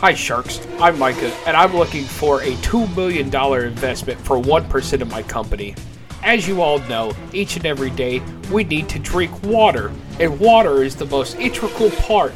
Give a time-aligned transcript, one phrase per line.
[0.00, 0.66] Hi, Sharks.
[0.78, 5.74] I'm Micah, and I'm looking for a $2 million investment for 1% of my company.
[6.22, 10.82] As you all know, each and every day we need to drink water, and water
[10.82, 12.32] is the most integral part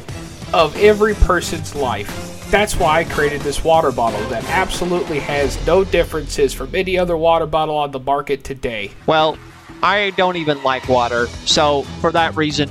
[0.53, 2.47] of every person's life.
[2.51, 7.17] That's why I created this water bottle that absolutely has no differences from any other
[7.17, 8.91] water bottle on the market today.
[9.07, 9.39] Well,
[9.81, 12.69] I don't even like water, so for that reason,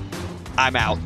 [0.56, 1.00] I'm out.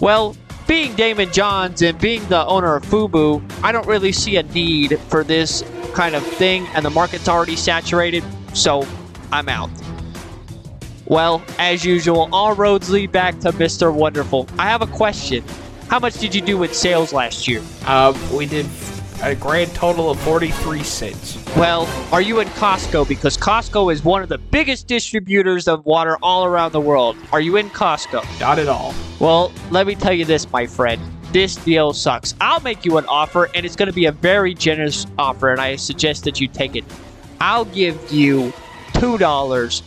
[0.00, 0.36] Well,
[0.68, 5.00] being Daymond Johns and being the owner of Fubu, I don't really see a need
[5.08, 5.64] for this
[5.94, 8.22] kind of thing, and the market's already saturated,
[8.52, 8.86] so
[9.32, 9.70] I'm out.
[11.06, 13.92] Well, as usual, all roads lead back to Mr.
[13.92, 14.46] Wonderful.
[14.58, 15.42] I have a question.
[15.88, 17.62] How much did you do in sales last year?
[17.86, 18.66] Um, we did
[19.22, 21.42] a grand total of 43 cents.
[21.56, 23.08] Well, are you in Costco?
[23.08, 27.16] Because Costco is one of the biggest distributors of water all around the world.
[27.32, 28.40] Are you in Costco?
[28.40, 28.94] Not at all.
[29.18, 31.00] Well, let me tell you this, my friend.
[31.32, 32.34] This deal sucks.
[32.40, 35.60] I'll make you an offer, and it's going to be a very generous offer, and
[35.60, 36.84] I suggest that you take it.
[37.40, 38.52] I'll give you
[38.94, 39.82] $2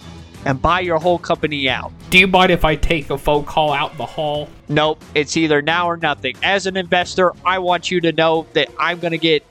[0.46, 1.92] and buy your whole company out.
[2.10, 4.50] Do you mind if I take a phone call out in the hall?
[4.70, 6.36] Nope, it's either now or nothing.
[6.44, 9.46] As an investor, I want you to know that I'm going to get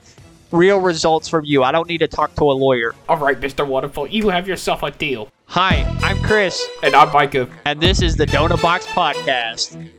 [0.51, 1.63] real results from you.
[1.63, 2.93] I don't need to talk to a lawyer.
[3.07, 3.65] All right, Mr.
[3.65, 5.29] Wonderful, you have yourself a deal.
[5.45, 7.49] Hi, I'm Chris, And I'm Micah.
[7.65, 9.89] and this is the Donut Box Podcast.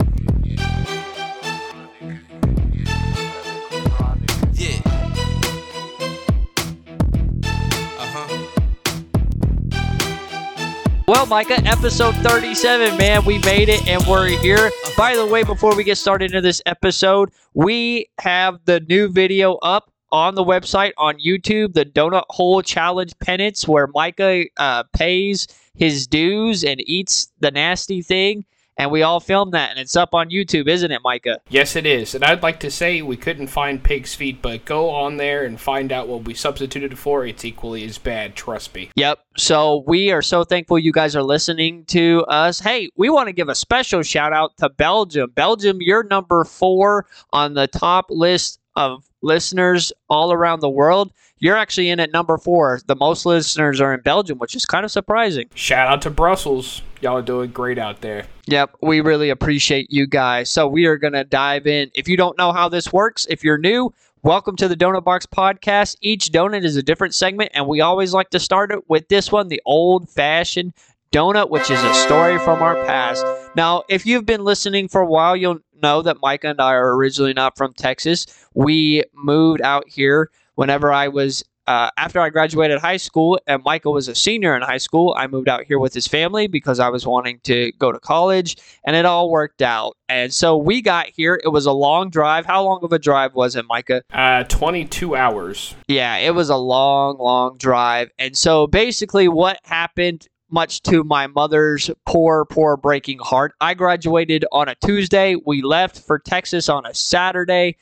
[11.12, 14.70] Well, Micah, episode 37, man, we made it and we're here.
[14.96, 19.56] By the way, before we get started into this episode, we have the new video
[19.56, 25.48] up on the website on YouTube, the Donut Hole Challenge Penance, where Micah uh, pays
[25.74, 28.46] his dues and eats the nasty thing.
[28.78, 31.40] And we all filmed that, and it's up on YouTube, isn't it, Micah?
[31.50, 32.14] Yes, it is.
[32.14, 35.60] And I'd like to say we couldn't find pig's feet, but go on there and
[35.60, 37.26] find out what we substituted for.
[37.26, 38.90] It's equally as bad, trust me.
[38.96, 39.18] Yep.
[39.36, 42.60] So we are so thankful you guys are listening to us.
[42.60, 45.30] Hey, we want to give a special shout out to Belgium.
[45.34, 51.12] Belgium, you're number four on the top list of listeners all around the world.
[51.38, 52.80] You're actually in at number four.
[52.86, 55.50] The most listeners are in Belgium, which is kind of surprising.
[55.54, 56.82] Shout out to Brussels.
[57.02, 58.24] Y'all are doing great out there.
[58.46, 60.48] Yep, we really appreciate you guys.
[60.48, 61.90] So we are going to dive in.
[61.94, 63.92] If you don't know how this works, if you're new,
[64.22, 65.96] welcome to the Donut Box podcast.
[66.00, 69.32] Each donut is a different segment, and we always like to start it with this
[69.32, 70.74] one, the old fashioned
[71.10, 73.26] donut, which is a story from our past.
[73.56, 76.94] Now, if you've been listening for a while, you'll know that Micah and I are
[76.94, 78.28] originally not from Texas.
[78.54, 83.92] We moved out here whenever I was uh, after I graduated high school and Michael
[83.92, 86.88] was a senior in high school, I moved out here with his family because I
[86.88, 89.96] was wanting to go to college and it all worked out.
[90.08, 91.40] And so we got here.
[91.42, 92.46] It was a long drive.
[92.46, 94.02] How long of a drive was it, Micah?
[94.12, 95.74] Uh, 22 hours.
[95.88, 98.10] Yeah, it was a long, long drive.
[98.18, 104.44] And so basically, what happened, much to my mother's poor, poor breaking heart, I graduated
[104.52, 105.36] on a Tuesday.
[105.46, 107.76] We left for Texas on a Saturday.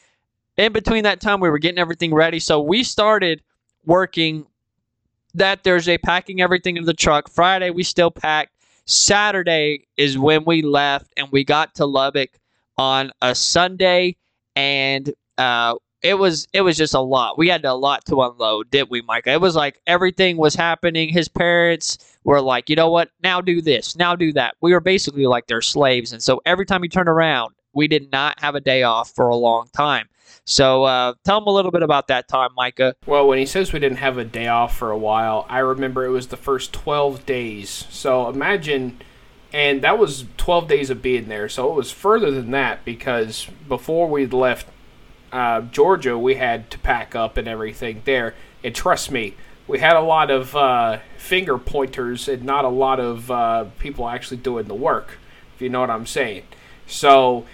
[0.56, 2.38] In between that time, we were getting everything ready.
[2.38, 3.42] So we started
[3.84, 4.46] working
[5.34, 7.28] that Thursday, packing everything in the truck.
[7.28, 8.52] Friday, we still packed.
[8.86, 12.30] Saturday is when we left, and we got to Lubbock
[12.76, 14.16] on a Sunday,
[14.56, 17.38] and uh, it was it was just a lot.
[17.38, 19.32] We had a lot to unload, didn't we, Micah?
[19.32, 21.10] It was like everything was happening.
[21.10, 23.10] His parents were like, you know what?
[23.22, 23.96] Now do this.
[23.96, 24.56] Now do that.
[24.60, 28.10] We were basically like their slaves, and so every time we turned around, we did
[28.10, 30.08] not have a day off for a long time.
[30.44, 32.94] So uh, tell them a little bit about that time, Micah.
[33.06, 36.04] Well, when he says we didn't have a day off for a while, I remember
[36.04, 37.86] it was the first 12 days.
[37.90, 39.00] So imagine,
[39.52, 41.48] and that was 12 days of being there.
[41.48, 44.66] So it was further than that because before we left
[45.32, 48.34] uh, Georgia, we had to pack up and everything there.
[48.64, 49.36] And trust me,
[49.66, 54.08] we had a lot of uh, finger pointers and not a lot of uh, people
[54.08, 55.18] actually doing the work,
[55.54, 56.42] if you know what I'm saying.
[56.86, 57.46] So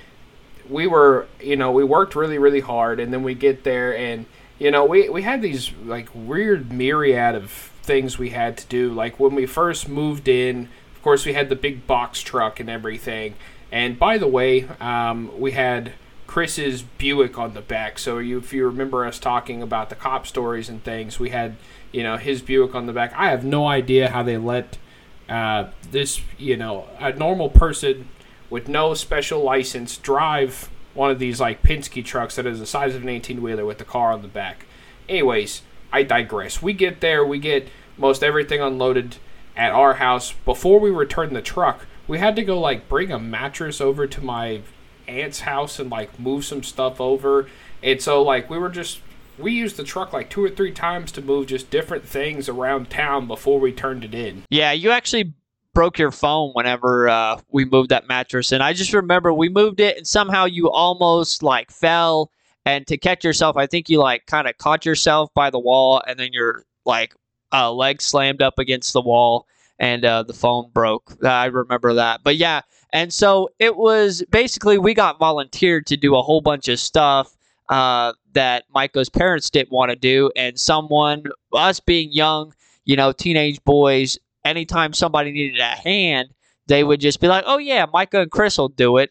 [0.68, 4.26] we were, you know, we worked really, really hard, and then we get there, and
[4.58, 7.50] you know, we we had these like weird myriad of
[7.82, 8.92] things we had to do.
[8.92, 12.70] Like when we first moved in, of course, we had the big box truck and
[12.70, 13.34] everything.
[13.70, 15.92] And by the way, um, we had
[16.26, 17.98] Chris's Buick on the back.
[17.98, 21.56] So you, if you remember us talking about the cop stories and things, we had
[21.92, 23.12] you know his Buick on the back.
[23.14, 24.78] I have no idea how they let
[25.28, 28.08] uh, this, you know, a normal person
[28.50, 32.94] with no special license drive one of these like Penske trucks that is the size
[32.94, 34.66] of an 18 wheeler with the car on the back.
[35.08, 35.62] Anyways,
[35.92, 36.62] I digress.
[36.62, 39.16] We get there, we get most everything unloaded
[39.56, 40.32] at our house.
[40.44, 44.20] Before we return the truck, we had to go like bring a mattress over to
[44.24, 44.62] my
[45.06, 47.46] aunt's house and like move some stuff over
[47.82, 49.00] And so like we were just
[49.38, 52.88] we used the truck like two or three times to move just different things around
[52.88, 54.44] town before we turned it in.
[54.50, 55.34] Yeah, you actually
[55.76, 59.78] broke your phone whenever uh, we moved that mattress, and I just remember we moved
[59.78, 62.30] it, and somehow you almost like fell,
[62.64, 66.02] and to catch yourself, I think you like kind of caught yourself by the wall,
[66.06, 67.14] and then your like
[67.52, 69.46] uh, leg slammed up against the wall,
[69.78, 71.14] and uh, the phone broke.
[71.22, 72.62] I remember that, but yeah,
[72.94, 77.36] and so it was basically we got volunteered to do a whole bunch of stuff
[77.68, 82.54] uh, that Micah's parents didn't want to do, and someone, us being young,
[82.86, 86.28] you know, teenage boys, anytime somebody needed a hand,
[86.66, 89.10] they would just be like, "Oh yeah, Micah and Chris will do it."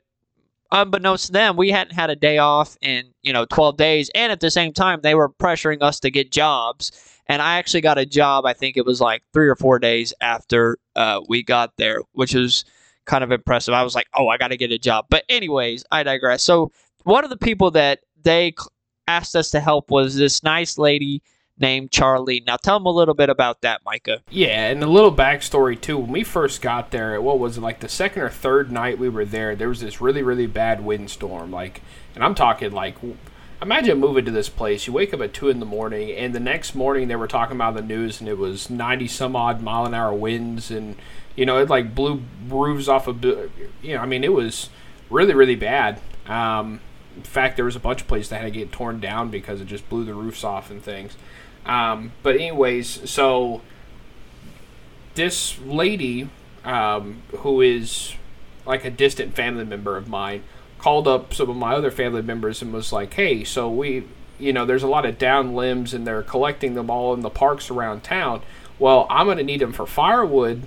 [0.71, 4.31] Unbeknownst to them, we hadn't had a day off in you know 12 days, and
[4.31, 6.91] at the same time, they were pressuring us to get jobs.
[7.27, 8.45] And I actually got a job.
[8.45, 12.35] I think it was like three or four days after uh, we got there, which
[12.35, 12.65] was
[13.05, 13.73] kind of impressive.
[13.73, 16.43] I was like, "Oh, I got to get a job." But anyways, I digress.
[16.43, 16.71] So
[17.03, 18.53] one of the people that they
[19.07, 21.21] asked us to help was this nice lady
[21.59, 22.43] named Charlie.
[22.45, 24.21] Now tell them a little bit about that, Micah.
[24.29, 25.97] Yeah, and a little backstory too.
[25.97, 29.09] When we first got there, what was it like the second or third night we
[29.09, 29.55] were there?
[29.55, 31.81] There was this really really bad windstorm, like,
[32.13, 32.97] and I'm talking like.
[33.61, 34.85] Imagine moving to this place.
[34.85, 37.55] You wake up at two in the morning, and the next morning they were talking
[37.55, 40.97] about the news, and it was ninety some odd mile an hour winds, and
[41.37, 43.23] you know it like blew roofs off of.
[43.23, 43.49] You
[43.83, 44.69] know, I mean it was
[45.09, 46.01] really really bad.
[46.27, 46.81] Um,
[47.15, 49.61] in fact, there was a bunch of places that had to get torn down because
[49.61, 51.15] it just blew the roofs off and things.
[51.65, 53.61] Um, but anyways, so
[55.15, 56.29] this lady,
[56.63, 58.13] um, who is
[58.65, 60.43] like a distant family member of mine,
[60.77, 64.03] called up some of my other family members and was like, "Hey, so we,
[64.37, 67.29] you know, there's a lot of down limbs and they're collecting them all in the
[67.29, 68.41] parks around town.
[68.77, 70.63] Well, I'm going to need them for firewood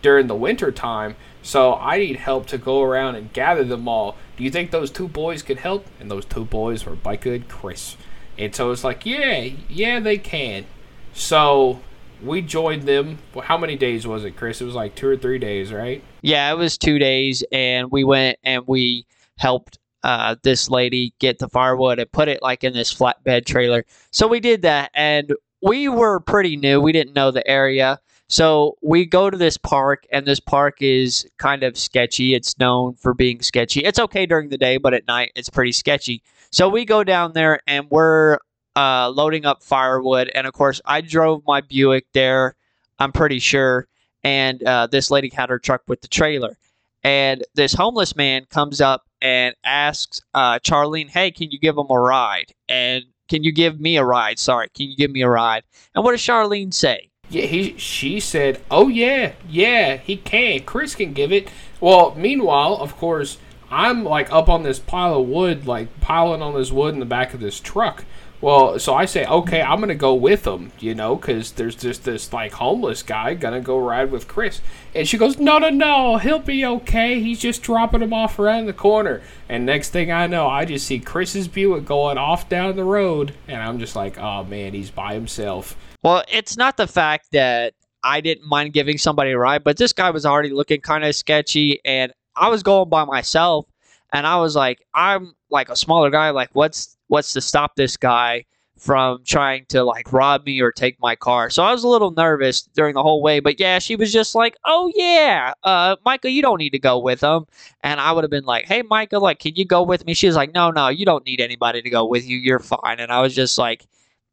[0.00, 4.16] during the winter time, so I need help to go around and gather them all.
[4.36, 7.48] Do you think those two boys could help?" And those two boys were Micah and
[7.48, 7.96] Chris.
[8.38, 10.64] And so it's like, yeah, yeah, they can.
[11.12, 11.80] So
[12.22, 13.18] we joined them.
[13.42, 14.60] How many days was it, Chris?
[14.60, 16.02] It was like two or three days, right?
[16.22, 19.06] Yeah, it was two days, and we went and we
[19.38, 23.84] helped uh, this lady get the firewood and put it like in this flatbed trailer.
[24.10, 25.32] So we did that, and
[25.62, 26.80] we were pretty new.
[26.80, 27.98] We didn't know the area.
[28.30, 32.34] So we go to this park, and this park is kind of sketchy.
[32.34, 33.84] It's known for being sketchy.
[33.84, 36.22] It's okay during the day, but at night it's pretty sketchy.
[36.50, 38.38] So we go down there and we're
[38.76, 40.30] uh, loading up firewood.
[40.34, 42.54] And of course, I drove my Buick there,
[42.98, 43.86] I'm pretty sure.
[44.24, 46.56] And uh, this lady had her truck with the trailer.
[47.04, 51.86] And this homeless man comes up and asks uh, Charlene, Hey, can you give him
[51.90, 52.52] a ride?
[52.68, 54.38] And can you give me a ride?
[54.38, 55.62] Sorry, can you give me a ride?
[55.94, 57.10] And what does Charlene say?
[57.30, 60.60] Yeah, he she said, "Oh yeah, yeah, he can.
[60.60, 63.36] Chris can give it." Well, meanwhile, of course,
[63.70, 67.06] I'm like up on this pile of wood, like piling on this wood in the
[67.06, 68.04] back of this truck.
[68.40, 72.04] Well, so I say, okay, I'm gonna go with him, you know, because there's just
[72.04, 74.60] this like homeless guy gonna go ride with Chris,
[74.94, 77.20] and she goes, no, no, no, he'll be okay.
[77.20, 79.22] He's just dropping him off around the corner.
[79.48, 83.34] And next thing I know, I just see Chris's Buick going off down the road,
[83.48, 85.76] and I'm just like, oh man, he's by himself.
[86.04, 87.74] Well, it's not the fact that
[88.04, 91.16] I didn't mind giving somebody a ride, but this guy was already looking kind of
[91.16, 93.66] sketchy, and I was going by myself,
[94.12, 96.30] and I was like, I'm like a smaller guy.
[96.30, 98.44] Like, what's what's to stop this guy
[98.76, 101.50] from trying to like rob me or take my car?
[101.50, 103.40] So I was a little nervous during the whole way.
[103.40, 106.98] But yeah, she was just like, "Oh yeah, uh, Michael, you don't need to go
[106.98, 107.46] with him."
[107.82, 110.26] And I would have been like, "Hey, Michael, like, can you go with me?" She
[110.26, 112.36] was like, "No, no, you don't need anybody to go with you.
[112.38, 113.86] You're fine." And I was just like.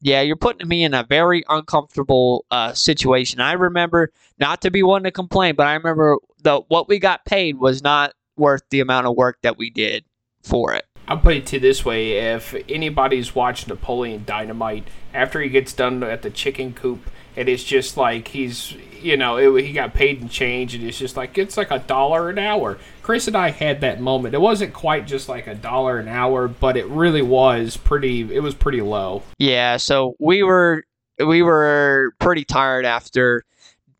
[0.05, 3.41] Yeah, you're putting me in a very uncomfortable uh, situation.
[3.41, 7.25] I remember not to be one to complain, but I remember the what we got
[7.25, 10.05] paid was not worth the amount of work that we did
[10.43, 10.85] for it.
[11.07, 16.03] I'll put it to this way: if anybody's watched Napoleon Dynamite, after he gets done
[16.03, 20.21] at the chicken coop, and it's just like he's, you know, it, he got paid
[20.21, 22.77] in change, and it's just like it's like a dollar an hour.
[23.01, 24.33] Chris and I had that moment.
[24.33, 28.33] It wasn't quite just like a dollar an hour, but it really was pretty.
[28.33, 29.23] It was pretty low.
[29.37, 30.83] Yeah, so we were
[31.23, 33.43] we were pretty tired after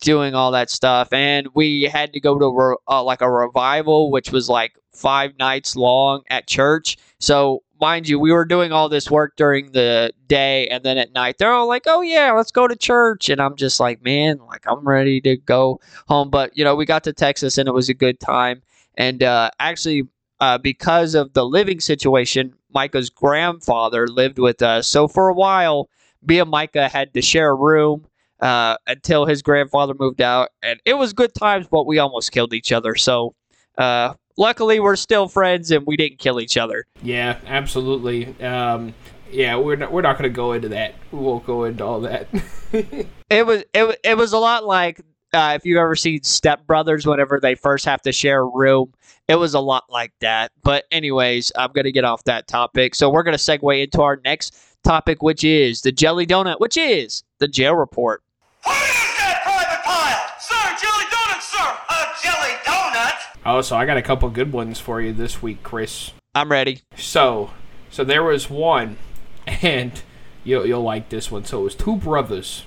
[0.01, 4.31] doing all that stuff, and we had to go to uh, like a revival, which
[4.31, 6.97] was like five nights long at church.
[7.19, 11.13] So mind you, we were doing all this work during the day, and then at
[11.13, 14.39] night they're all like, "Oh yeah, let's go to church," and I'm just like, "Man,
[14.47, 17.73] like I'm ready to go home." But you know, we got to Texas, and it
[17.73, 18.61] was a good time.
[18.95, 20.07] And uh, actually,
[20.39, 24.87] uh, because of the living situation, Micah's grandfather lived with us.
[24.87, 25.89] So for a while,
[26.25, 28.05] me and Micah had to share a room
[28.39, 32.53] uh, until his grandfather moved out, and it was good times, but we almost killed
[32.53, 32.95] each other.
[32.95, 33.33] So
[33.77, 36.85] uh, luckily we're still friends and we didn't kill each other.
[37.01, 38.39] Yeah, absolutely.
[38.41, 38.93] Um,
[39.31, 40.95] yeah, we're not, we're not going to go into that.
[41.11, 42.27] We won't go into all that.
[43.29, 45.01] It was it, it was a lot like
[45.33, 48.93] uh, if you've ever seen Step Brothers whenever they first have to share a room.
[49.27, 50.51] It was a lot like that.
[50.63, 52.93] But anyways, I'm gonna get off that topic.
[52.93, 57.23] So we're gonna segue into our next topic, which is the Jelly Donut, which is
[57.39, 58.21] the jail report.
[58.65, 60.25] What is that, Private Pyle?
[60.39, 61.77] Sir, jelly donut, sir!
[61.89, 63.37] A jelly donut?
[63.45, 66.11] oh, so I got a couple good ones for you this week, Chris.
[66.33, 66.81] I'm ready.
[66.97, 67.51] So,
[67.91, 68.97] so there was one,
[69.47, 70.01] and
[70.43, 71.45] you'll you'll like this one.
[71.45, 72.63] So it was two brothers,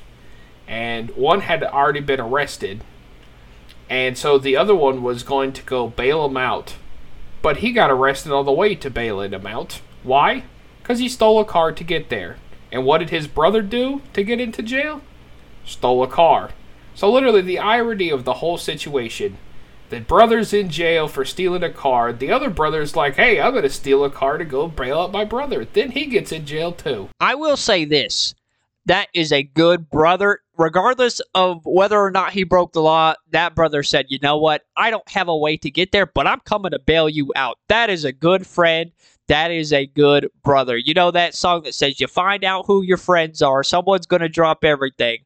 [0.69, 2.85] and one had already been arrested,
[3.91, 6.77] and so the other one was going to go bail him out,
[7.43, 9.81] but he got arrested on the way to bailing him out.
[10.03, 10.45] Why?
[10.81, 12.37] Because he stole a car to get there.
[12.71, 15.01] And what did his brother do to get into jail?
[15.69, 16.51] Stole a car.
[16.95, 19.39] So literally, the irony of the whole situation
[19.91, 22.13] the brother's in jail for stealing a car.
[22.13, 25.13] The other brother's like, hey, I'm going to steal a car to go bail out
[25.13, 25.65] my brother.
[25.65, 27.09] Then he gets in jail too.
[27.21, 28.35] I will say this.
[28.85, 30.41] That is a good brother.
[30.57, 34.63] Regardless of whether or not he broke the law, that brother said, you know what?
[34.77, 37.59] I don't have a way to get there, but I'm coming to bail you out.
[37.69, 38.91] That is a good friend.
[39.29, 40.77] That is a good brother.
[40.77, 44.23] You know that song that says, you find out who your friends are, someone's going
[44.23, 45.19] to drop everything.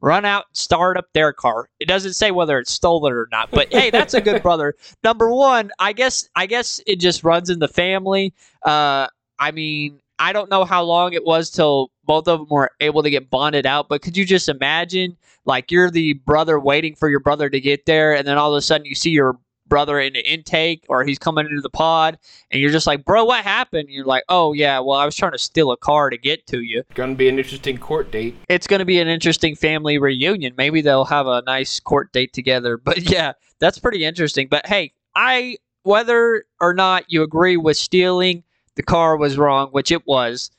[0.00, 1.68] Run out, start up their car.
[1.78, 4.74] It doesn't say whether it's stolen or not, but hey, that's a good brother.
[5.04, 8.32] Number one, I guess, I guess it just runs in the family.
[8.64, 12.70] Uh, I mean, I don't know how long it was till both of them were
[12.80, 16.94] able to get bonded out, but could you just imagine, like, you're the brother waiting
[16.94, 19.38] for your brother to get there, and then all of a sudden you see your
[19.70, 22.18] brother in the intake or he's coming into the pod,
[22.50, 23.86] and you're just like, bro, what happened?
[23.86, 26.46] And you're like, oh, yeah, well, I was trying to steal a car to get
[26.48, 26.82] to you.
[26.92, 28.36] Going to be an interesting court date.
[28.50, 30.52] It's going to be an interesting family reunion.
[30.58, 32.78] Maybe they'll have a nice court date together.
[32.90, 34.48] But yeah, that's pretty interesting.
[34.50, 38.42] But hey, I, whether or not you agree with stealing,
[38.74, 40.50] the car was wrong, which it was.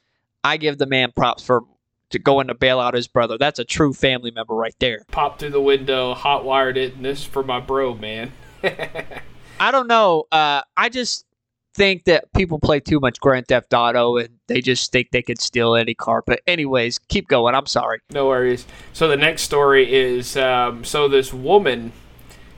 [0.41, 1.63] I give the man props for
[2.11, 3.37] to going to bail out his brother.
[3.37, 5.03] That's a true family member right there.
[5.11, 8.31] Popped through the window, hot wired it, and this is for my bro, man.
[8.63, 10.25] I don't know.
[10.31, 11.25] Uh, I just
[11.73, 15.39] think that people play too much Grand Theft Auto and they just think they could
[15.39, 16.23] steal any car.
[16.25, 17.55] But anyways, keep going.
[17.55, 17.99] I'm sorry.
[18.11, 18.65] No worries.
[18.93, 21.93] So the next story is um, so this woman,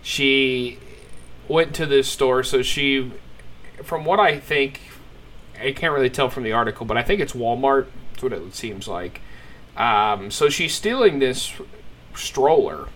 [0.01, 0.79] she
[1.47, 2.43] went to this store.
[2.43, 3.11] So she,
[3.83, 4.81] from what I think,
[5.59, 7.87] I can't really tell from the article, but I think it's Walmart.
[8.11, 9.21] That's what it seems like.
[9.77, 11.53] Um, so she's stealing this
[12.15, 12.89] stroller,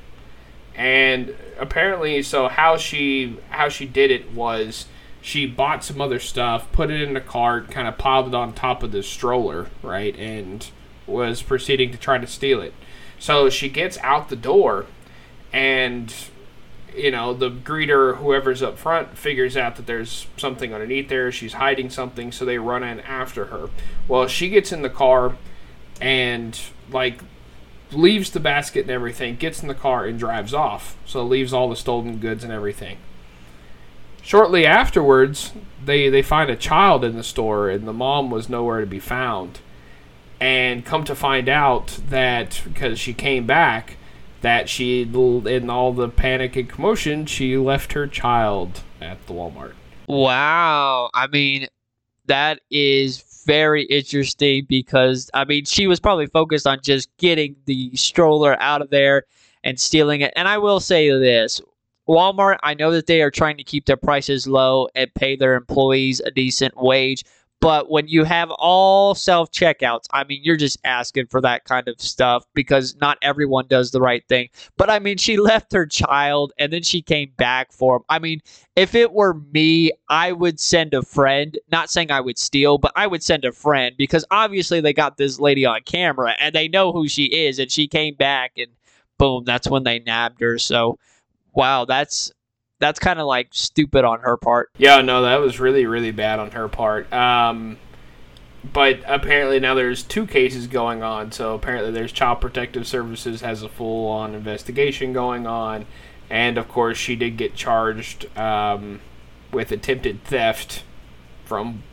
[0.77, 4.85] and apparently, so how she how she did it was
[5.19, 8.53] she bought some other stuff, put it in a cart, kind of piled it on
[8.53, 10.69] top of the stroller, right, and
[11.07, 12.73] was proceeding to try to steal it.
[13.17, 14.85] So she gets out the door,
[15.51, 16.13] and
[16.95, 21.31] you know the greeter, whoever's up front, figures out that there's something underneath there.
[21.31, 23.71] She's hiding something, so they run in after her.
[24.07, 25.37] Well, she gets in the car,
[25.99, 26.57] and
[26.91, 27.21] like
[27.91, 30.97] leaves the basket and everything, gets in the car and drives off.
[31.05, 32.97] So leaves all the stolen goods and everything.
[34.21, 35.53] Shortly afterwards,
[35.83, 38.99] they they find a child in the store and the mom was nowhere to be
[38.99, 39.59] found.
[40.39, 43.97] And come to find out that because she came back,
[44.41, 49.73] that she in all the panic and commotion, she left her child at the Walmart.
[50.07, 51.09] Wow.
[51.13, 51.67] I mean,
[52.27, 57.95] that is very interesting because, I mean, she was probably focused on just getting the
[57.95, 59.23] stroller out of there
[59.63, 60.33] and stealing it.
[60.35, 61.59] And I will say this
[62.07, 65.55] Walmart, I know that they are trying to keep their prices low and pay their
[65.55, 67.23] employees a decent wage.
[67.59, 71.87] But when you have all self checkouts, I mean, you're just asking for that kind
[71.87, 74.49] of stuff because not everyone does the right thing.
[74.77, 78.03] But I mean, she left her child and then she came back for him.
[78.09, 78.41] I mean,
[78.75, 81.57] if it were me, I would send a friend.
[81.71, 85.17] Not saying I would steal, but I would send a friend because obviously they got
[85.17, 87.57] this lady on camera and they know who she is.
[87.57, 88.67] And she came back and
[89.17, 90.59] boom, that's when they nabbed her.
[90.59, 90.99] So,
[91.53, 92.31] wow, that's
[92.79, 94.69] that's kind of like stupid on her part.
[94.77, 97.11] Yeah, no, that was really, really bad on her part.
[97.11, 97.77] Um,
[98.73, 101.31] but apparently now there's two cases going on.
[101.31, 105.85] So apparently there's Child Protective Services has a full-on investigation going on,
[106.29, 108.99] and of course she did get charged um,
[109.51, 110.83] with attempted theft
[111.45, 111.83] from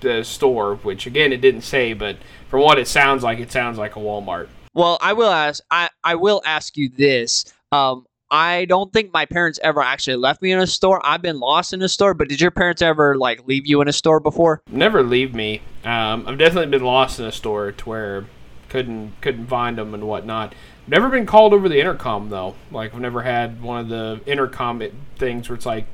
[0.00, 2.16] the store, which again it didn't say, but
[2.48, 4.48] from what it sounds like, it sounds like a Walmart.
[4.74, 5.62] Well, I will ask.
[5.70, 7.46] I I will ask you this.
[7.72, 11.00] Um, I don't think my parents ever actually left me in a store.
[11.04, 13.88] I've been lost in a store, but did your parents ever like leave you in
[13.88, 14.62] a store before?
[14.70, 15.62] Never leave me.
[15.84, 18.24] Um, I've definitely been lost in a store to where
[18.68, 20.54] couldn't couldn't find them and whatnot.
[20.88, 22.56] Never been called over the intercom though.
[22.70, 24.82] Like I've never had one of the intercom
[25.16, 25.86] things where it's like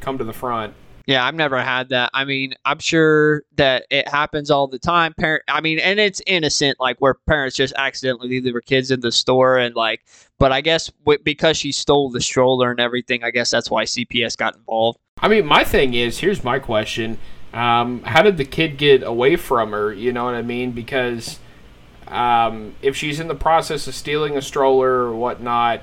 [0.00, 0.74] come to the front.
[1.08, 2.10] Yeah, I've never had that.
[2.12, 5.14] I mean, I'm sure that it happens all the time.
[5.14, 9.00] Parent, I mean, and it's innocent, like where parents just accidentally leave their kids in
[9.00, 10.04] the store and like.
[10.38, 13.84] But I guess w- because she stole the stroller and everything, I guess that's why
[13.84, 14.98] CPS got involved.
[15.22, 17.16] I mean, my thing is here's my question:
[17.54, 19.90] um, How did the kid get away from her?
[19.90, 20.72] You know what I mean?
[20.72, 21.38] Because
[22.06, 25.80] um, if she's in the process of stealing a stroller or whatnot,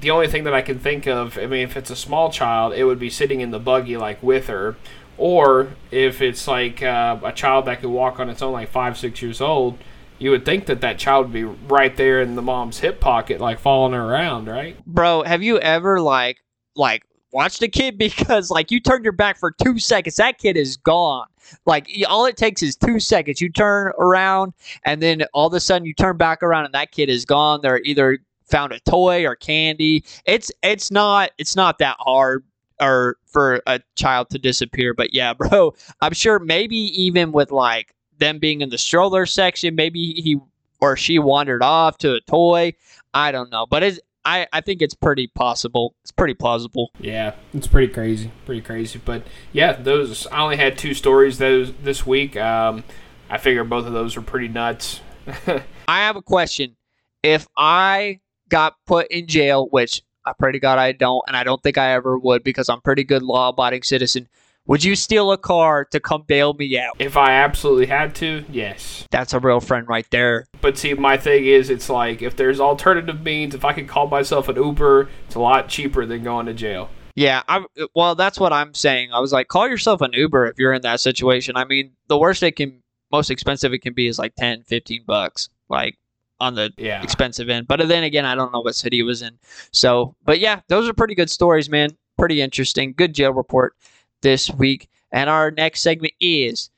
[0.00, 2.74] the only thing that I can think of, I mean, if it's a small child,
[2.74, 4.76] it would be sitting in the buggy like with her,
[5.18, 8.98] or if it's like uh, a child that could walk on its own, like five,
[8.98, 9.78] six years old.
[10.18, 13.38] You would think that that child would be right there in the mom's hip pocket,
[13.38, 14.82] like following her around, right?
[14.86, 16.38] Bro, have you ever like
[16.74, 17.02] like
[17.32, 20.76] watched a kid because like you turn your back for two seconds, that kid is
[20.76, 21.26] gone.
[21.64, 23.40] Like all it takes is two seconds.
[23.40, 26.90] You turn around and then all of a sudden you turn back around and that
[26.90, 27.60] kid is gone.
[27.62, 30.04] They're either found a toy or candy.
[30.24, 32.44] It's it's not it's not that hard
[32.80, 34.94] or for a child to disappear.
[34.94, 39.74] But yeah, bro, I'm sure maybe even with like them being in the stroller section,
[39.74, 40.38] maybe he
[40.80, 42.74] or she wandered off to a toy.
[43.14, 45.94] I don't know, but it's I, I think it's pretty possible.
[46.02, 46.90] It's pretty plausible.
[46.98, 49.00] Yeah, it's pretty crazy, pretty crazy.
[49.02, 49.22] But
[49.52, 52.36] yeah, those I only had two stories those this week.
[52.36, 52.82] Um,
[53.30, 55.00] I figure both of those were pretty nuts.
[55.88, 56.76] I have a question.
[57.22, 61.44] If I got put in jail, which I pray to God I don't, and I
[61.44, 64.28] don't think I ever would because I'm a pretty good law abiding citizen,
[64.66, 66.96] would you steal a car to come bail me out?
[66.98, 69.06] if I absolutely had to, yes.
[69.10, 70.46] That's a real friend right there.
[70.60, 74.08] But see, my thing is, it's like if there's alternative means, if I could call
[74.08, 76.90] myself an Uber, it's a lot cheaper than going to jail.
[77.14, 79.10] Yeah, I well, that's what I'm saying.
[79.12, 81.56] I was like, call yourself an Uber if you're in that situation.
[81.56, 85.04] I mean, the worst it can, most expensive it can be is like 10, 15
[85.06, 85.96] bucks, like
[86.40, 87.02] on the Yeah.
[87.02, 87.66] expensive end.
[87.68, 89.38] But then again, I don't know what city he was in.
[89.72, 91.90] So, but yeah, those are pretty good stories, man.
[92.18, 92.94] Pretty interesting.
[92.96, 93.74] Good jail report
[94.22, 94.88] this week.
[95.12, 96.70] And our next segment is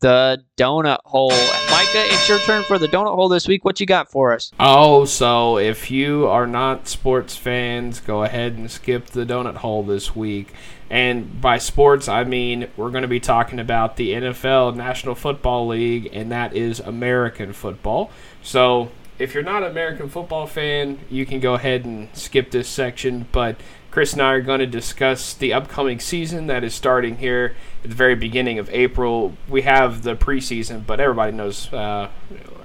[0.00, 1.30] the donut hole.
[1.30, 3.64] Micah, it's your turn for the donut hole this week.
[3.64, 4.52] What you got for us?
[4.60, 9.82] Oh, so if you are not sports fans, go ahead and skip the donut hole
[9.82, 10.52] this week.
[10.90, 15.68] And by sports, I mean we're going to be talking about the NFL, National Football
[15.68, 18.10] League, and that is American football.
[18.42, 22.68] So if you're not an American football fan, you can go ahead and skip this
[22.68, 23.26] section.
[23.30, 23.56] But
[23.90, 27.90] Chris and I are going to discuss the upcoming season that is starting here at
[27.90, 29.36] the very beginning of April.
[29.48, 31.72] We have the preseason, but everybody knows.
[31.72, 32.10] Uh,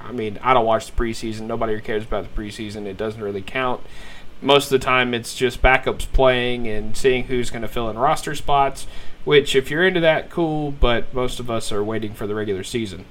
[0.01, 1.41] I mean, I don't watch the preseason.
[1.41, 2.87] Nobody cares about the preseason.
[2.87, 3.81] It doesn't really count.
[4.41, 7.97] Most of the time, it's just backups playing and seeing who's going to fill in
[7.99, 8.87] roster spots.
[9.23, 10.71] Which, if you're into that, cool.
[10.71, 13.05] But most of us are waiting for the regular season.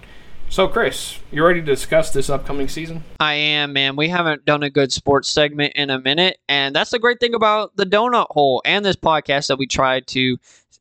[0.51, 3.05] So, Chris, you ready to discuss this upcoming season?
[3.21, 3.97] I am, man.
[3.97, 7.35] We haven't done a good sports segment in a minute, and that's the great thing
[7.35, 10.39] about the donut hole and this podcast that we try to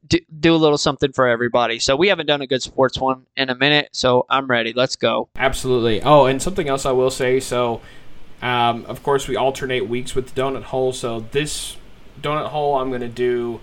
[0.08, 1.80] do, do a little something for everybody.
[1.80, 4.72] So we haven't done a good sports one in a minute, so I'm ready.
[4.72, 5.28] Let's go.
[5.36, 6.02] Absolutely.
[6.02, 7.42] Oh, and something else I will say.
[7.42, 7.82] So,
[8.42, 10.94] um, of course, we alternate weeks with the donut hole.
[10.94, 11.76] So this
[12.22, 13.60] donut hole, I'm going to do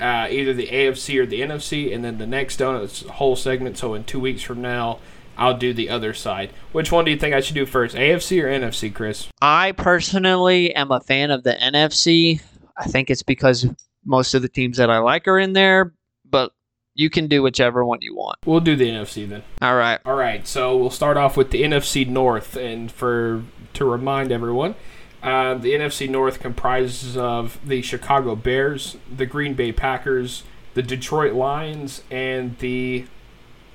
[0.00, 3.78] uh, either the AFC or the NFC, and then the next donut hole segment.
[3.78, 4.98] So in two weeks from now,
[5.36, 6.52] I'll do the other side.
[6.72, 9.28] Which one do you think I should do first, AFC or NFC, Chris?
[9.40, 12.40] I personally am a fan of the NFC.
[12.76, 13.66] I think it's because
[14.04, 15.94] most of the teams that I like are in there,
[16.28, 16.52] but
[16.94, 18.38] you can do whichever one you want.
[18.44, 19.42] We'll do the NFC then.
[19.60, 20.00] All right.
[20.04, 24.74] All right, so we'll start off with the NFC North, and for to remind everyone,
[25.22, 30.42] uh, the NFC North comprises of the Chicago Bears, the Green Bay Packers,
[30.74, 33.06] the Detroit Lions, and the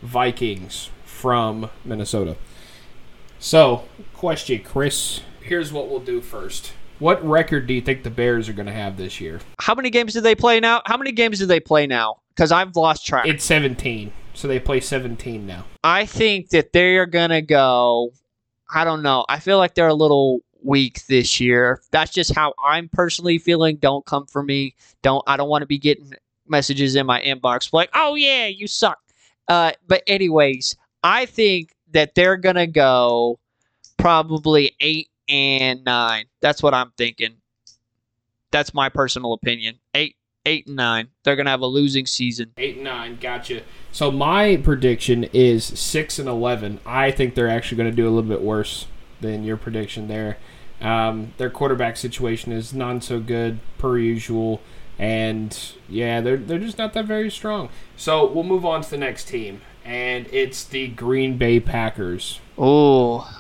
[0.01, 2.37] Vikings from Minnesota.
[3.39, 5.21] So, question, Chris.
[5.41, 6.73] Here's what we'll do first.
[6.99, 9.39] What record do you think the Bears are going to have this year?
[9.59, 10.81] How many games do they play now?
[10.85, 12.17] How many games do they play now?
[12.29, 13.25] Because I've lost track.
[13.27, 15.65] It's 17, so they play 17 now.
[15.83, 18.11] I think that they're gonna go.
[18.71, 19.25] I don't know.
[19.27, 21.81] I feel like they're a little weak this year.
[21.91, 23.77] That's just how I'm personally feeling.
[23.77, 24.75] Don't come for me.
[25.01, 25.23] Don't.
[25.25, 26.13] I don't want to be getting
[26.47, 28.99] messages in my inbox like, "Oh yeah, you suck."
[29.47, 30.75] Uh, but anyways,
[31.07, 33.39] I think that they're gonna go
[33.95, 36.25] probably eight and nine.
[36.41, 37.37] That's what I'm thinking.
[38.51, 39.79] That's my personal opinion.
[39.93, 41.07] Eight, eight and nine.
[41.23, 42.51] They're gonna have a losing season.
[42.57, 43.61] Eight and nine, gotcha.
[43.93, 46.81] So my prediction is six and eleven.
[46.85, 48.87] I think they're actually to do a little bit worse
[49.21, 50.37] than your prediction there.
[50.81, 54.59] Um, their quarterback situation is not so good per usual,
[54.99, 57.69] and yeah, they're they're just not that very strong.
[57.95, 62.39] So we'll move on to the next team, and it's the Green Bay Packers.
[62.57, 63.33] Oh.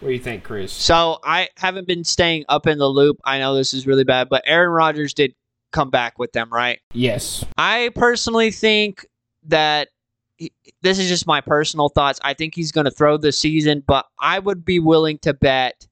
[0.00, 0.72] What do you think, Chris?
[0.72, 3.18] So I haven't been staying up in the loop.
[3.24, 5.34] I know this is really bad, but Aaron Rodgers did
[5.72, 6.78] come back with them, right?
[6.92, 7.44] Yes.
[7.56, 9.04] I personally think
[9.48, 9.88] that
[10.36, 12.20] he- this is just my personal thoughts.
[12.22, 15.88] I think he's going to throw the season, but I would be willing to bet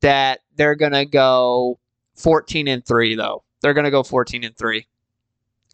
[0.00, 1.78] that they're going to go
[2.16, 3.42] 14 and 3 though.
[3.64, 4.86] They're going to go 14 and 3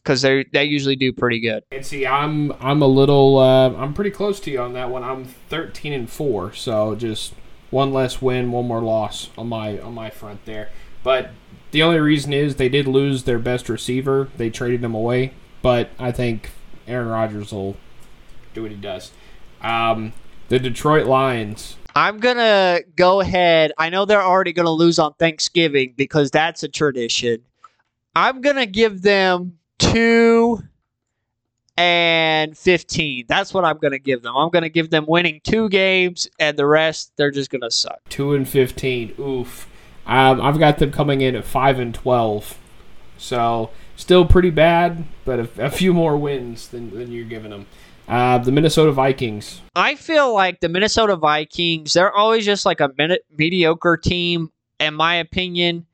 [0.04, 1.64] cuz they they usually do pretty good.
[1.72, 5.02] And see, I'm I'm a little uh, I'm pretty close to you on that one.
[5.02, 7.34] I'm 13 and four, so just
[7.70, 10.70] one less win, one more loss on my on my front there.
[11.02, 11.30] But
[11.70, 14.28] the only reason is they did lose their best receiver.
[14.36, 16.50] They traded him away, but I think
[16.86, 17.76] Aaron Rodgers will
[18.54, 19.12] do what he does.
[19.62, 20.12] Um,
[20.48, 21.76] the Detroit Lions.
[21.94, 23.72] I'm going to go ahead.
[23.78, 27.42] I know they're already going to lose on Thanksgiving because that's a tradition.
[28.14, 30.62] I'm going to give them 2
[31.76, 33.24] and 15.
[33.28, 34.36] That's what I'm going to give them.
[34.36, 37.70] I'm going to give them winning two games and the rest they're just going to
[37.70, 38.00] suck.
[38.10, 39.14] Two and fifteen.
[39.18, 39.66] Oof.
[40.06, 42.58] Um, I've got them coming in at five and twelve.
[43.16, 47.66] So still pretty bad, but a, a few more wins than, than you're giving them.
[48.08, 49.62] Uh, the Minnesota Vikings.
[49.76, 54.94] I feel like the Minnesota Vikings, they're always just like a minute, mediocre team, in
[54.94, 55.86] my opinion.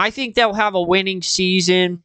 [0.00, 2.02] I think they'll have a winning season,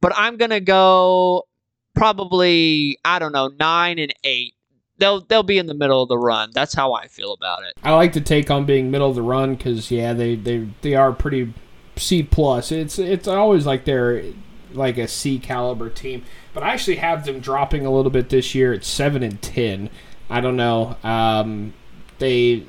[0.00, 1.46] but I'm going to go
[1.94, 4.54] probably, I don't know, 9 and 8.
[4.98, 6.50] They'll, they'll be in the middle of the run.
[6.52, 7.74] That's how I feel about it.
[7.84, 10.96] I like to take on being middle of the run because yeah, they, they they
[10.96, 11.54] are pretty
[11.96, 12.72] C plus.
[12.72, 14.24] It's it's always like they're
[14.72, 18.56] like a C caliber team, but I actually have them dropping a little bit this
[18.56, 18.72] year.
[18.72, 19.88] It's seven and ten.
[20.28, 20.96] I don't know.
[21.04, 21.74] Um,
[22.18, 22.64] they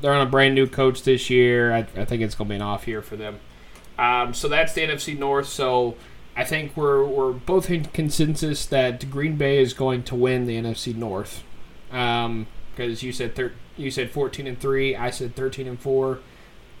[0.00, 1.72] they're on a brand new coach this year.
[1.72, 3.40] I, I think it's gonna be an off year for them.
[4.00, 5.46] Um, so that's the NFC North.
[5.46, 5.94] So
[6.34, 10.56] I think we're we're both in consensus that Green Bay is going to win the
[10.56, 11.44] NFC North.
[11.92, 16.18] Um, because you said thir- you said 14 and 3, I said 13 and 4.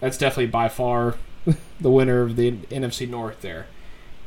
[0.00, 1.14] That's definitely by far
[1.80, 3.66] the winner of the NFC North there.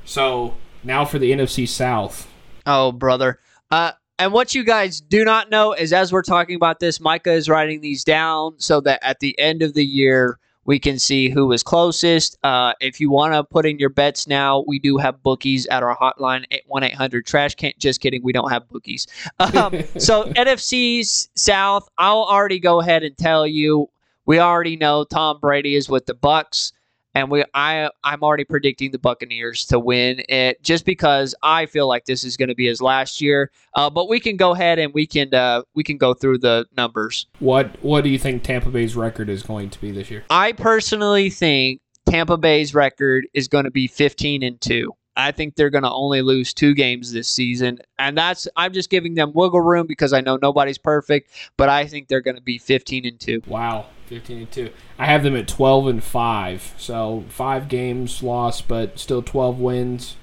[0.06, 2.30] So, now for the NFC South.
[2.66, 3.40] Oh, brother.
[3.70, 7.34] Uh, and what you guys do not know is as we're talking about this, Micah
[7.34, 10.38] is writing these down so that at the end of the year,
[10.72, 12.38] we can see who was closest.
[12.44, 15.84] Uh, if you want to put in your bets now, we do have bookies at
[15.84, 17.78] our hotline, at 1 800 Trash Can't.
[17.78, 19.06] Just kidding, we don't have bookies.
[19.42, 23.90] Um, so, NFC's South, I'll already go ahead and tell you.
[24.26, 26.72] We already know Tom Brady is with the Bucks
[27.14, 31.88] and we I I'm already predicting the Buccaneers to win it just because I feel
[31.88, 33.52] like this is going to be his last year.
[33.76, 36.66] Uh, but we can go ahead and we can uh, we can go through the
[36.76, 37.28] numbers.
[37.40, 40.24] What what do you think Tampa Bay's record is going to be this year?
[40.30, 44.92] I personally think Tampa Bay's record is going to be 15 and 2.
[45.22, 48.90] I think they're going to only lose two games this season, and that's I'm just
[48.90, 52.42] giving them wiggle room because I know nobody's perfect, but I think they're going to
[52.42, 53.44] be 15 and 2.
[53.48, 54.70] Wow, 15 and 2.
[54.98, 56.76] I have them at 12 and 5.
[56.78, 60.18] So, 5 games lost but still 12 wins.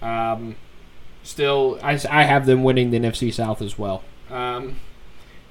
[0.00, 0.56] Um
[1.22, 4.04] still I, I have them winning the NFC South as well.
[4.30, 4.80] Um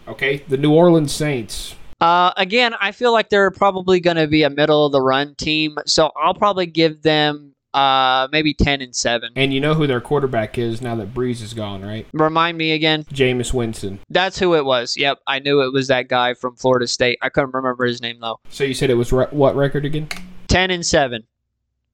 [0.07, 1.75] okay, the New Orleans Saints.
[1.99, 5.33] Uh, again, I feel like they're probably going to be a middle of the run
[5.33, 9.33] team, so I'll probably give them uh, maybe 10 and 7.
[9.35, 12.07] And you know who their quarterback is now that Brees is gone, right?
[12.11, 13.03] Remind me again.
[13.03, 13.99] Jameis Winston.
[14.09, 14.97] That's who it was.
[14.97, 17.19] Yep, I knew it was that guy from Florida State.
[17.21, 18.39] I couldn't remember his name though.
[18.49, 20.09] So you said it was re- what record again?
[20.47, 21.23] 10 and 7.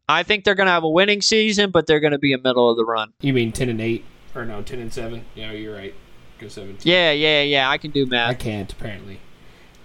[0.08, 2.38] I think they're going to have a winning season, but they're going to be a
[2.38, 3.14] middle of the run.
[3.22, 5.24] You mean 10 and 8 or no, 10 and 7?
[5.36, 5.94] Yeah, you're right.
[6.40, 6.90] Go 17.
[6.90, 7.70] Yeah, yeah, yeah.
[7.70, 8.30] I can do math.
[8.30, 9.20] I can't apparently.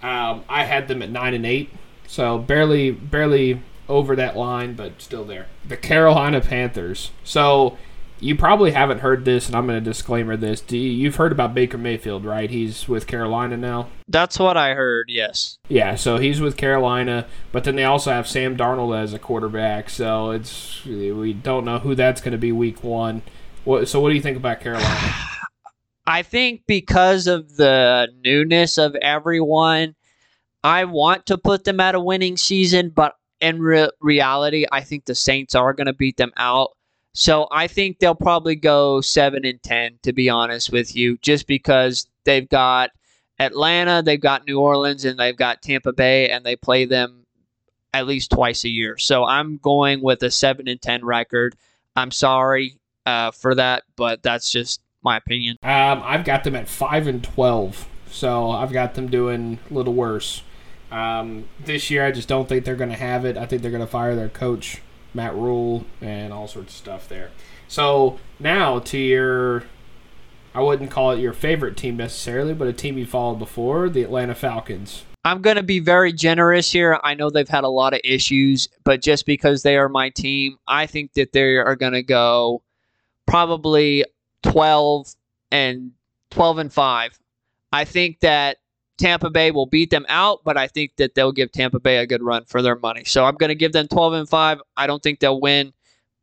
[0.01, 1.69] Um, I had them at 9 and 8.
[2.07, 5.47] So barely barely over that line, but still there.
[5.67, 7.11] The Carolina Panthers.
[7.23, 7.77] So
[8.21, 10.61] you probably haven't heard this, and I'm going to disclaimer this.
[10.61, 12.49] Do you, you've heard about Baker Mayfield, right?
[12.49, 13.89] He's with Carolina now.
[14.07, 15.07] That's what I heard.
[15.09, 15.57] Yes.
[15.67, 19.89] Yeah, so he's with Carolina, but then they also have Sam Darnold as a quarterback.
[19.89, 23.21] So it's we don't know who that's going to be week one.
[23.63, 25.13] What, so what do you think about Carolina?
[26.07, 29.95] I think because of the newness of everyone,
[30.63, 35.05] I want to put them at a winning season, but in re- reality, I think
[35.05, 36.71] the Saints are going to beat them out.
[37.13, 41.47] So I think they'll probably go 7 and 10 to be honest with you, just
[41.47, 42.91] because they've got
[43.39, 47.25] Atlanta, they've got New Orleans and they've got Tampa Bay and they play them
[47.93, 48.97] at least twice a year.
[48.97, 51.55] So I'm going with a 7 and 10 record.
[51.95, 55.57] I'm sorry uh, for that, but that's just my opinion.
[55.63, 59.93] Um, I've got them at five and twelve, so I've got them doing a little
[59.93, 60.43] worse.
[60.91, 63.37] Um, this year, I just don't think they're going to have it.
[63.37, 64.81] I think they're going to fire their coach,
[65.13, 67.31] Matt Rhule, and all sorts of stuff there.
[67.67, 69.63] So now to your,
[70.55, 74.03] I wouldn't call it your favorite team necessarily, but a team you followed before, the
[74.03, 75.03] Atlanta Falcons.
[75.25, 76.99] I'm going to be very generous here.
[77.03, 80.57] I know they've had a lot of issues, but just because they are my team,
[80.67, 82.63] I think that they are going to go
[83.27, 84.05] probably
[84.43, 85.13] 12
[85.51, 85.91] and
[86.31, 87.19] 12 and 5.
[87.71, 88.57] I think that
[88.99, 92.05] Tampa Bay will beat them out, but I think that they'll give Tampa Bay a
[92.05, 93.05] good run for their money.
[93.05, 94.61] So I'm going to give them 12 and 5.
[94.77, 95.73] I don't think they'll win,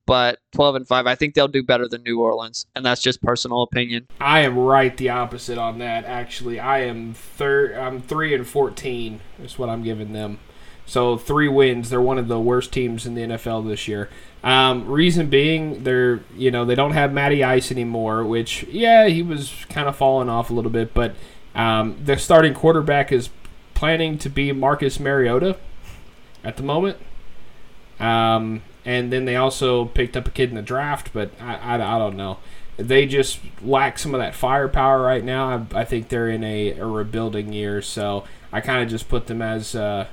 [0.04, 1.06] but 12 and 5.
[1.06, 4.06] I think they'll do better than New Orleans, and that's just personal opinion.
[4.20, 6.04] I am right the opposite on that.
[6.04, 7.74] Actually, I am third.
[7.74, 9.20] I'm three and fourteen.
[9.42, 10.38] Is what I'm giving them.
[10.84, 11.90] So three wins.
[11.90, 14.08] They're one of the worst teams in the NFL this year.
[14.44, 18.22] Um, reason being, they're you know they don't have Matty Ice anymore.
[18.22, 21.16] Which yeah, he was kind of falling off a little bit, but
[21.57, 23.31] um, their starting quarterback is
[23.75, 25.57] planning to be Marcus Mariota
[26.45, 26.99] at the moment.
[27.99, 31.75] Um, and then they also picked up a kid in the draft, but I, I,
[31.75, 32.38] I don't know.
[32.77, 35.66] They just lack some of that firepower right now.
[35.75, 39.27] I, I think they're in a, a rebuilding year, so I kind of just put
[39.27, 40.07] them as uh,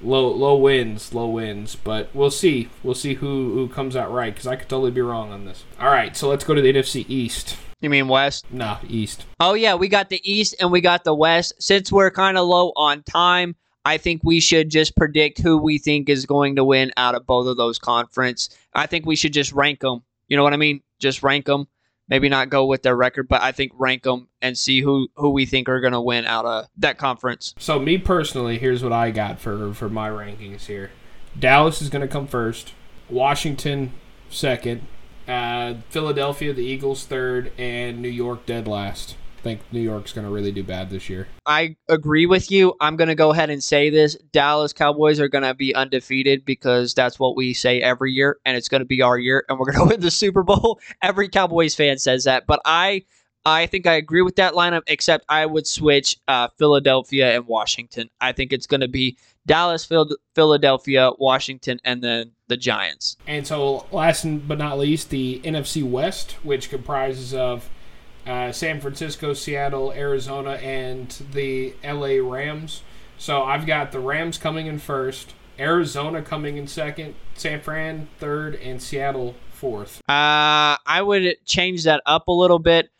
[0.00, 1.74] low low wins, low wins.
[1.74, 2.68] But we'll see.
[2.84, 5.64] We'll see who, who comes out right because I could totally be wrong on this.
[5.80, 7.56] All right, so let's go to the NFC East.
[7.86, 8.46] You mean West?
[8.50, 9.26] No, East.
[9.38, 11.52] Oh, yeah, we got the East and we got the West.
[11.60, 15.78] Since we're kind of low on time, I think we should just predict who we
[15.78, 18.50] think is going to win out of both of those conference.
[18.74, 20.02] I think we should just rank them.
[20.26, 20.82] You know what I mean?
[20.98, 21.68] Just rank them.
[22.08, 25.30] Maybe not go with their record, but I think rank them and see who who
[25.30, 27.54] we think are going to win out of that conference.
[27.56, 30.90] So me personally, here's what I got for for my rankings here.
[31.38, 32.74] Dallas is going to come first.
[33.08, 33.92] Washington
[34.28, 34.82] second.
[35.28, 39.16] Uh, Philadelphia, the Eagles third, and New York dead last.
[39.38, 41.28] I think New York's going to really do bad this year.
[41.46, 42.74] I agree with you.
[42.80, 44.16] I'm going to go ahead and say this.
[44.32, 48.56] Dallas Cowboys are going to be undefeated because that's what we say every year, and
[48.56, 50.80] it's going to be our year, and we're going to win the Super Bowl.
[51.02, 52.46] Every Cowboys fan says that.
[52.46, 53.04] But I.
[53.46, 58.10] I think I agree with that lineup, except I would switch uh, Philadelphia and Washington.
[58.20, 59.88] I think it's going to be Dallas,
[60.34, 63.16] Philadelphia, Washington, and then the Giants.
[63.28, 67.70] And so, last but not least, the NFC West, which comprises of
[68.26, 72.82] uh, San Francisco, Seattle, Arizona, and the LA Rams.
[73.16, 78.56] So I've got the Rams coming in first, Arizona coming in second, San Fran third,
[78.56, 79.98] and Seattle fourth.
[80.08, 82.90] Uh, I would change that up a little bit.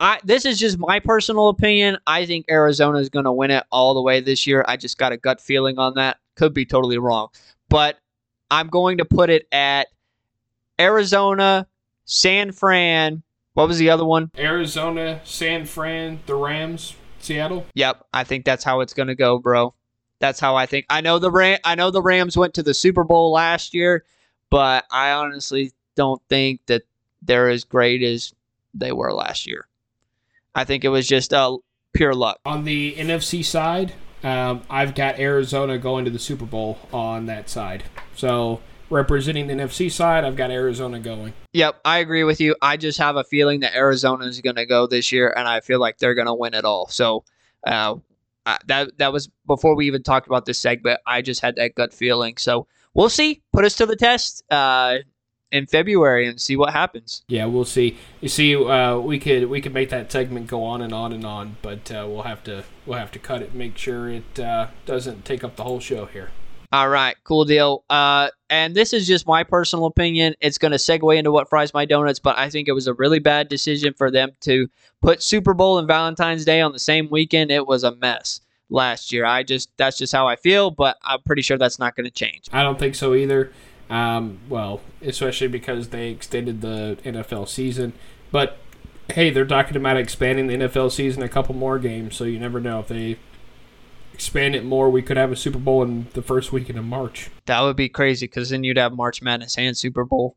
[0.00, 1.98] I this is just my personal opinion.
[2.06, 4.64] I think Arizona is going to win it all the way this year.
[4.66, 6.16] I just got a gut feeling on that.
[6.36, 7.28] Could be totally wrong,
[7.68, 7.98] but
[8.50, 9.88] I'm going to put it at
[10.80, 11.66] Arizona,
[12.06, 13.22] San Fran.
[13.52, 14.30] What was the other one?
[14.38, 17.66] Arizona, San Fran, the Rams, Seattle.
[17.74, 19.74] Yep, I think that's how it's going to go, bro.
[20.18, 20.86] That's how I think.
[20.88, 24.04] I know the Ram- I know the Rams went to the Super Bowl last year,
[24.48, 26.82] but I honestly don't think that
[27.20, 28.32] they're as great as
[28.72, 29.66] they were last year.
[30.54, 31.56] I think it was just uh,
[31.92, 32.38] pure luck.
[32.44, 37.48] On the NFC side, um, I've got Arizona going to the Super Bowl on that
[37.48, 37.84] side.
[38.14, 38.60] So
[38.90, 41.32] representing the NFC side, I've got Arizona going.
[41.52, 42.56] Yep, I agree with you.
[42.60, 45.60] I just have a feeling that Arizona is going to go this year, and I
[45.60, 46.88] feel like they're going to win it all.
[46.88, 47.24] So
[47.66, 47.96] uh,
[48.66, 51.00] that that was before we even talked about this segment.
[51.06, 52.36] I just had that gut feeling.
[52.36, 53.42] So we'll see.
[53.52, 54.98] Put us to the test uh,
[55.52, 57.22] in February and see what happens.
[57.28, 57.98] Yeah, we'll see.
[58.20, 61.24] You see, uh, we could we could make that segment go on and on and
[61.24, 64.68] on, but uh, we'll have to we'll have to cut it, make sure it uh,
[64.86, 66.30] doesn't take up the whole show here.
[66.72, 67.84] All right, cool deal.
[67.90, 70.34] Uh, and this is just my personal opinion.
[70.40, 72.94] It's going to segue into what fries my donuts, but I think it was a
[72.94, 74.68] really bad decision for them to
[75.02, 77.50] put Super Bowl and Valentine's Day on the same weekend.
[77.50, 79.24] It was a mess last year.
[79.24, 82.10] I just that's just how I feel, but I'm pretty sure that's not going to
[82.10, 82.44] change.
[82.52, 83.50] I don't think so either.
[83.90, 87.92] Um, well, especially because they extended the NFL season,
[88.30, 88.58] but
[89.12, 92.60] hey, they're talking about expanding the NFL season a couple more games, so you never
[92.60, 93.16] know if they
[94.14, 94.88] expand it more.
[94.90, 97.30] We could have a Super Bowl in the first weekend of March.
[97.46, 100.36] That would be crazy because then you'd have March Madness and Super Bowl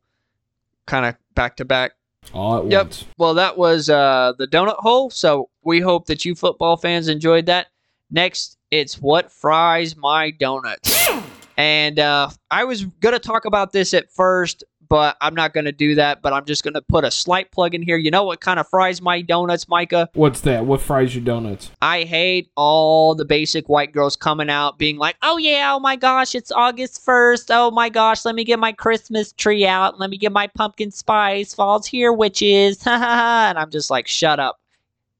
[0.86, 1.92] kind of back to back.
[2.32, 2.82] All at Yep.
[2.86, 3.04] once.
[3.18, 5.10] Well, that was uh, the donut hole.
[5.10, 7.68] So we hope that you football fans enjoyed that.
[8.10, 11.06] Next, it's what fries my donuts.
[11.56, 15.94] And uh, I was gonna talk about this at first, but I'm not gonna do
[15.94, 16.20] that.
[16.20, 17.96] But I'm just gonna put a slight plug in here.
[17.96, 20.08] You know what kind of fries my donuts, Micah?
[20.14, 20.66] What's that?
[20.66, 21.70] What fries your donuts?
[21.80, 25.96] I hate all the basic white girls coming out being like, oh yeah, oh my
[25.96, 27.46] gosh, it's August 1st.
[27.50, 29.98] Oh my gosh, let me get my Christmas tree out.
[30.00, 31.54] Let me get my pumpkin spice.
[31.54, 32.82] Fall's here, witches.
[32.84, 33.46] Ha ha ha.
[33.48, 34.60] And I'm just like, shut up.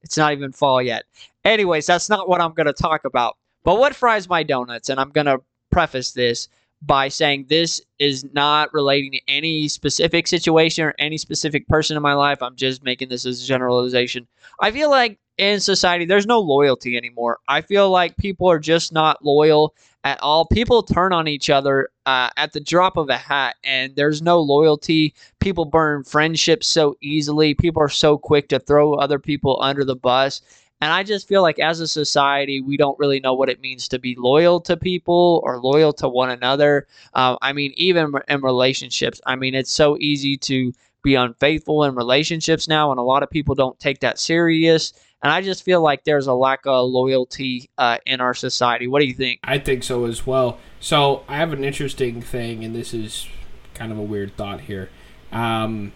[0.03, 1.03] It's not even fall yet.
[1.43, 3.37] Anyways, that's not what I'm going to talk about.
[3.63, 4.89] But what fries my donuts?
[4.89, 5.41] And I'm going to
[5.75, 6.47] preface this
[6.81, 12.03] by saying this is not relating to any specific situation or any specific person in
[12.03, 12.41] my life.
[12.41, 14.25] I'm just making this as a generalization.
[14.61, 17.39] I feel like in society, there's no loyalty anymore.
[17.49, 20.45] I feel like people are just not loyal at all.
[20.45, 24.39] People turn on each other uh, at the drop of a hat, and there's no
[24.39, 25.13] loyalty.
[25.41, 27.53] People burn friendships so easily.
[27.53, 30.41] People are so quick to throw other people under the bus.
[30.81, 33.87] And I just feel like as a society, we don't really know what it means
[33.87, 36.87] to be loyal to people or loyal to one another.
[37.13, 41.95] Uh, I mean, even in relationships, I mean, it's so easy to be unfaithful in
[41.95, 44.91] relationships now, and a lot of people don't take that serious.
[45.23, 48.87] And I just feel like there's a lack of loyalty uh, in our society.
[48.87, 49.39] What do you think?
[49.43, 50.59] I think so as well.
[50.79, 53.27] So I have an interesting thing, and this is
[53.73, 54.89] kind of a weird thought here.
[55.31, 55.93] Um,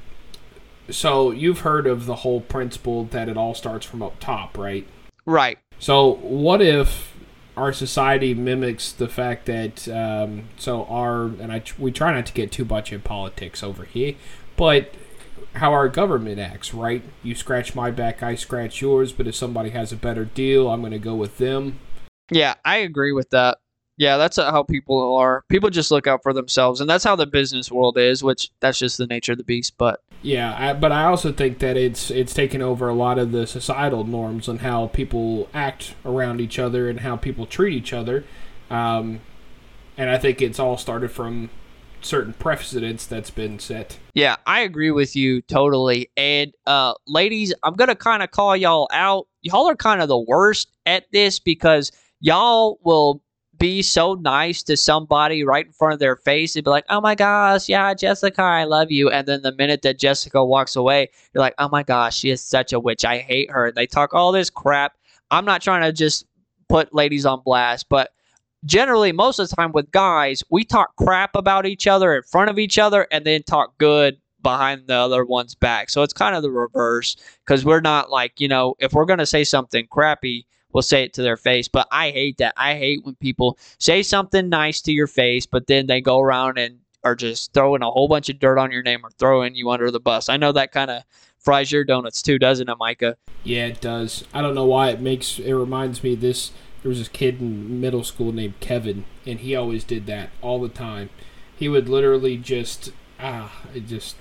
[0.92, 4.88] so you've heard of the whole principle that it all starts from up top, right?
[5.26, 5.60] Right.
[5.80, 7.16] So what if
[7.56, 12.34] our society mimics the fact that um, so our and I we try not to
[12.34, 14.16] get too much in politics over here,
[14.56, 14.94] but
[15.56, 17.04] how our government acts, right?
[17.24, 20.82] You scratch my back, I scratch yours, but if somebody has a better deal, I'm
[20.82, 21.80] going to go with them.
[22.32, 23.58] Yeah, I agree with that.
[23.98, 25.44] Yeah, that's how people are.
[25.50, 28.24] People just look out for themselves, and that's how the business world is.
[28.24, 29.78] Which that's just the nature of the beast.
[29.78, 33.32] But yeah, I, but I also think that it's it's taken over a lot of
[33.32, 37.94] the societal norms on how people act around each other and how people treat each
[37.94, 38.26] other,
[38.70, 39.22] um,
[39.98, 41.50] and I think it's all started from
[42.02, 43.98] certain precedents that's been set.
[44.14, 46.10] Yeah, I agree with you totally.
[46.18, 49.28] And uh, ladies, I'm gonna kind of call y'all out.
[49.42, 53.22] Y'all are kind of the worst at this because y'all will
[53.60, 57.02] be so nice to somebody right in front of their face and be like, oh
[57.02, 59.10] my gosh, yeah, Jessica, I love you.
[59.10, 62.42] And then the minute that Jessica walks away, you're like, oh my gosh, she is
[62.42, 63.06] such a witch.
[63.06, 63.72] I hate her.
[63.72, 64.94] They talk all this crap.
[65.30, 66.26] I'm not trying to just
[66.70, 68.12] put ladies on blast, but
[68.66, 72.50] generally, most of the time with guys, we talk crap about each other in front
[72.50, 75.90] of each other and then talk good behind the other one's back.
[75.90, 79.20] So it's kind of the reverse because we're not like, you know, if we're going
[79.20, 81.68] to say something crappy, will say it to their face.
[81.68, 82.54] But I hate that.
[82.58, 86.58] I hate when people say something nice to your face, but then they go around
[86.58, 89.70] and are just throwing a whole bunch of dirt on your name or throwing you
[89.70, 90.30] under the bus.
[90.30, 91.04] I know that kind of
[91.38, 93.18] fries your donuts too, doesn't it, Micah?
[93.44, 94.26] Yeah, it does.
[94.34, 96.52] I don't know why it makes it reminds me this.
[96.82, 100.62] There was this kid in middle school named Kevin, and he always did that all
[100.62, 101.10] the time.
[101.56, 104.16] He would literally just ah, it just.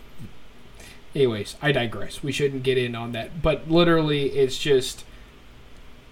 [1.15, 2.23] Anyways, I digress.
[2.23, 5.05] We shouldn't get in on that, but literally, it's just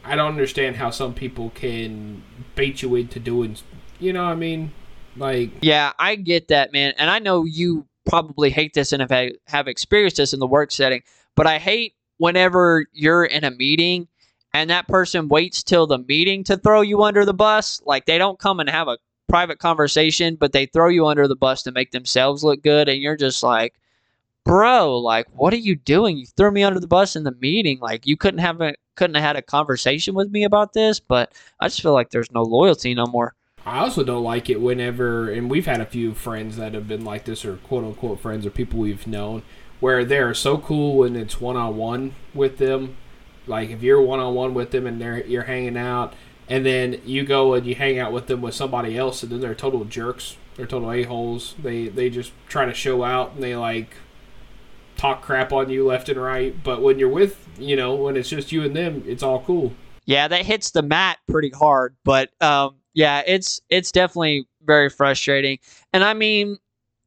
[0.07, 2.23] I don't understand how some people can
[2.55, 3.57] bait you into doing.
[3.99, 4.73] You know, what I mean,
[5.16, 9.33] like yeah, I get that, man, and I know you probably hate this and have
[9.47, 11.03] have experienced this in the work setting,
[11.35, 14.09] but I hate whenever you're in a meeting
[14.55, 17.83] and that person waits till the meeting to throw you under the bus.
[17.85, 21.37] Like they don't come and have a private conversation, but they throw you under the
[21.37, 23.75] bus to make themselves look good, and you're just like,
[24.47, 26.17] bro, like, what are you doing?
[26.17, 27.81] You threw me under the bus in the meeting.
[27.81, 31.01] Like, you couldn't have a, couldn't have had a conversation with me about this.
[31.01, 33.35] But I just feel like there's no loyalty no more.
[33.67, 37.05] I also don't like it whenever, and we've had a few friends that have been
[37.05, 39.43] like this, or quote unquote friends, or people we've known,
[39.81, 42.97] where they're so cool when it's one on one with them.
[43.49, 46.15] Like if you're one on one with them and they're you're hanging out,
[46.49, 49.41] and then you go and you hang out with them with somebody else, and then
[49.41, 50.37] they're total jerks.
[50.55, 51.57] They're total a holes.
[51.61, 53.97] They they just try to show out, and they like
[54.97, 56.55] talk crap on you left and right.
[56.63, 59.73] But when you're with, you know, when it's just you and them, it's all cool.
[60.07, 61.97] Yeah, that hits the mat pretty hard.
[62.05, 65.59] But um, yeah, it's it's definitely very frustrating.
[65.93, 66.59] And I mean,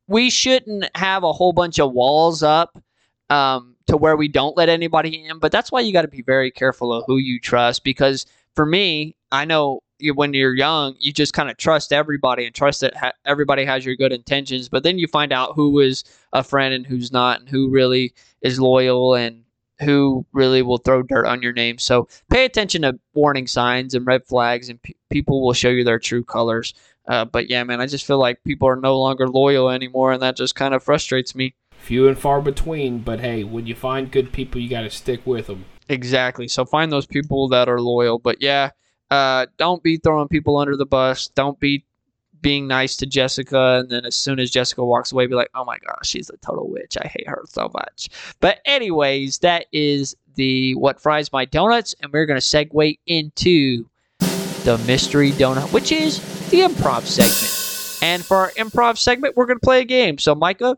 [0.07, 2.81] we shouldn't have a whole bunch of walls up
[3.29, 5.39] um, to where we don't let anybody in.
[5.39, 7.83] But that's why you got to be very careful of who you trust.
[7.83, 9.81] Because for me, I know
[10.15, 13.85] when you're young, you just kind of trust everybody and trust that ha- everybody has
[13.85, 14.69] your good intentions.
[14.69, 18.13] But then you find out who is a friend and who's not, and who really
[18.41, 19.43] is loyal and
[19.81, 21.77] who really will throw dirt on your name.
[21.77, 25.83] So pay attention to warning signs and red flags, and pe- people will show you
[25.83, 26.73] their true colors.
[27.07, 30.21] Uh, but yeah, man, I just feel like people are no longer loyal anymore, and
[30.21, 31.55] that just kind of frustrates me.
[31.77, 35.25] Few and far between, but hey, when you find good people, you got to stick
[35.25, 35.65] with them.
[35.89, 36.47] Exactly.
[36.47, 38.19] So find those people that are loyal.
[38.19, 38.71] But yeah,
[39.09, 41.27] uh, don't be throwing people under the bus.
[41.29, 41.83] Don't be
[42.41, 45.65] being nice to Jessica, and then as soon as Jessica walks away, be like, "Oh
[45.65, 46.97] my gosh, she's a total witch.
[47.01, 48.09] I hate her so much."
[48.39, 53.85] But anyways, that is the what fries my donuts, and we're gonna segue into
[54.63, 56.19] the mystery donut, which is
[56.49, 57.55] the improv segment.
[58.01, 60.17] And for our improv segment, we're gonna play a game.
[60.17, 60.77] So, Micah,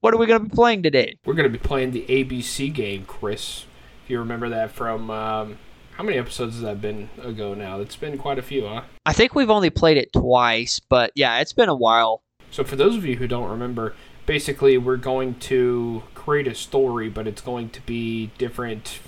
[0.00, 1.16] what are we gonna be playing today?
[1.26, 3.66] We're gonna be playing the ABC game, Chris.
[4.04, 5.58] If you remember that from um,
[5.92, 7.80] how many episodes has that been ago now?
[7.80, 8.82] It's been quite a few, huh?
[9.06, 12.22] I think we've only played it twice, but yeah, it's been a while.
[12.50, 13.94] So for those of you who don't remember,
[14.26, 18.98] basically we're going to create a story, but it's going to be different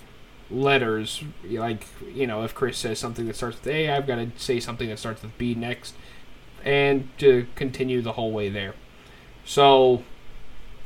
[0.51, 1.25] letters.
[1.45, 4.61] Like you know, if Chris says something that starts with A, I've got to say
[4.61, 5.95] something that starts with B next,
[6.65, 8.75] and to continue the whole way there.
[9.45, 10.05] So,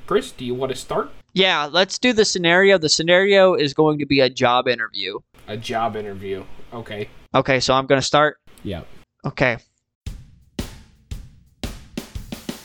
[0.06, 2.78] Chris, do you want to start Yeah, let's do the scenario.
[2.78, 5.18] The scenario is going to be a job interview.
[5.46, 6.44] a job interview?
[6.72, 7.08] Okay.
[7.34, 8.38] Okay, so I'm going to start.
[8.64, 8.82] Yeah.
[9.24, 9.58] Okay.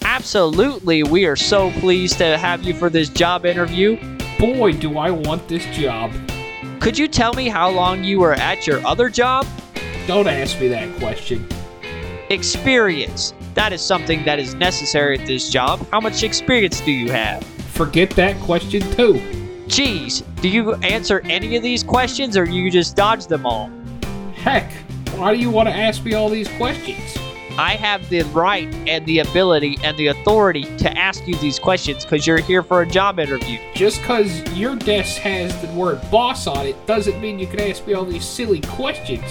[0.04, 3.98] Absolutely, we are so pleased to have you for this job interview.
[4.38, 6.12] Boy, do I want this job.
[6.80, 9.46] Could you tell me how long you were at your other job?
[10.06, 11.48] Don't ask me that question.
[12.30, 13.34] Experience.
[13.54, 15.86] That is something that is necessary at this job.
[15.92, 17.42] How much experience do you have?
[17.74, 19.20] Forget that question too.
[19.68, 23.72] Geez, do you answer any of these questions or you just dodge them all?
[24.36, 24.72] Heck,
[25.16, 27.18] why do you want to ask me all these questions?
[27.58, 32.04] I have the right and the ability and the authority to ask you these questions
[32.06, 33.58] because you're here for a job interview.
[33.74, 37.88] Just because your desk has the word boss on it doesn't mean you can ask
[37.88, 39.24] me all these silly questions.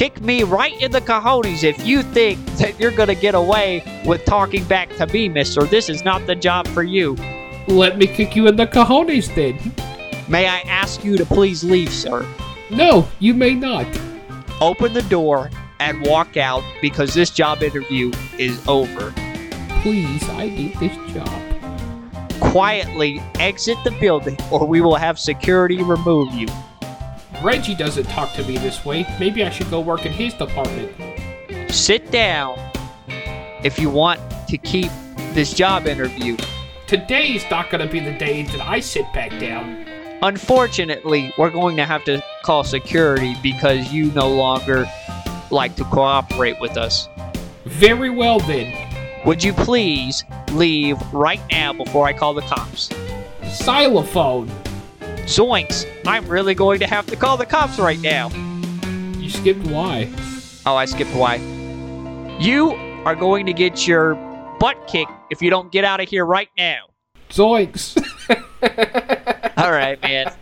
[0.00, 4.24] Kick me right in the cojones if you think that you're gonna get away with
[4.24, 5.64] talking back to me, mister.
[5.64, 7.16] This is not the job for you.
[7.68, 9.58] Let me kick you in the cojones then.
[10.26, 12.26] May I ask you to please leave, sir?
[12.70, 13.86] No, you may not.
[14.62, 19.12] Open the door and walk out because this job interview is over.
[19.82, 22.40] Please, I need this job.
[22.40, 26.48] Quietly exit the building or we will have security remove you.
[27.42, 29.06] Reggie doesn't talk to me this way.
[29.18, 30.92] Maybe I should go work in his department.
[31.72, 32.58] Sit down
[33.64, 34.90] if you want to keep
[35.32, 36.36] this job interview.
[36.86, 39.86] Today's not gonna be the day that I sit back down.
[40.22, 44.86] Unfortunately, we're going to have to call security because you no longer
[45.50, 47.08] like to cooperate with us.
[47.64, 48.74] Very well then.
[49.24, 52.90] Would you please leave right now before I call the cops?
[53.44, 54.50] Xylophone.
[55.26, 55.86] Zoinks!
[56.06, 58.30] I'm really going to have to call the cops right now.
[59.18, 60.12] You skipped Y.
[60.66, 61.36] Oh, I skipped Y.
[62.40, 62.72] You
[63.04, 64.14] are going to get your
[64.58, 66.86] butt kicked if you don't get out of here right now.
[67.30, 67.96] Zoinks.
[69.56, 70.32] All right, man.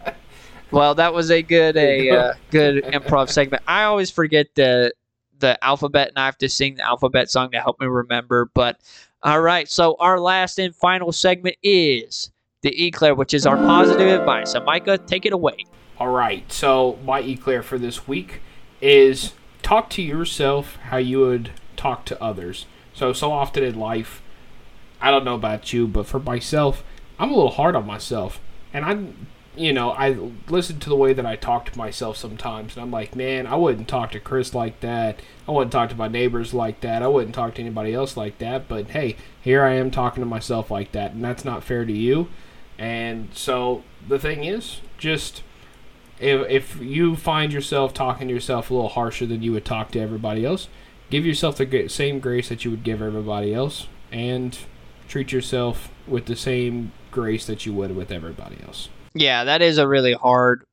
[0.70, 3.62] Well, that was a good a uh, good improv segment.
[3.66, 4.93] I always forget the
[5.39, 8.51] the alphabet, and I have to sing the alphabet song to help me remember.
[8.55, 8.79] But
[9.22, 12.31] all right, so our last and final segment is
[12.62, 14.52] the eclair, which is our positive advice.
[14.52, 15.64] So, Micah, take it away.
[15.98, 16.50] All right.
[16.52, 18.40] So my eclair for this week
[18.80, 19.32] is
[19.62, 22.66] talk to yourself how you would talk to others.
[22.94, 24.22] So so often in life,
[25.00, 26.84] I don't know about you, but for myself,
[27.18, 28.40] I'm a little hard on myself,
[28.72, 30.16] and I'm, you know, I
[30.48, 33.56] listen to the way that I talk to myself sometimes, and I'm like, man, I
[33.56, 35.20] wouldn't talk to Chris like that.
[35.46, 37.02] I wouldn't talk to my neighbors like that.
[37.02, 38.68] I wouldn't talk to anybody else like that.
[38.68, 41.92] But hey, here I am talking to myself like that, and that's not fair to
[41.92, 42.28] you.
[42.79, 45.43] And so the thing is, just
[46.20, 49.91] if, if you find yourself talking to yourself a little harsher than you would talk
[49.93, 50.68] to everybody else,
[51.11, 54.59] give yourself the same grace that you would give everybody else, and
[55.09, 58.89] treat yourself with the same grace that you would with everybody else.
[59.14, 60.64] Yeah, that is a really hard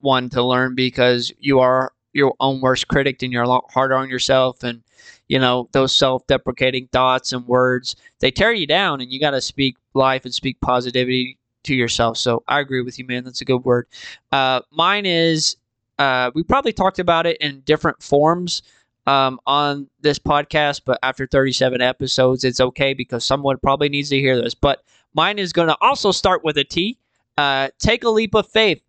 [0.00, 3.96] one to learn because you are your own worst critic and you're a lot harder
[3.96, 4.82] on yourself and
[5.28, 9.40] you know those self-deprecating thoughts and words they tear you down and you got to
[9.40, 12.16] speak life and speak positivity to yourself.
[12.16, 13.24] So i agree with you man.
[13.24, 13.86] That's a good word.
[14.32, 15.56] Uh, mine is
[15.98, 18.62] uh, we probably talked about it in different forms
[19.06, 24.18] um, on this podcast but after 37 episodes it's okay because someone probably needs to
[24.18, 24.54] hear this.
[24.54, 24.82] But
[25.14, 26.98] mine is going to also start with a t.
[27.36, 28.80] Uh, take a leap of faith.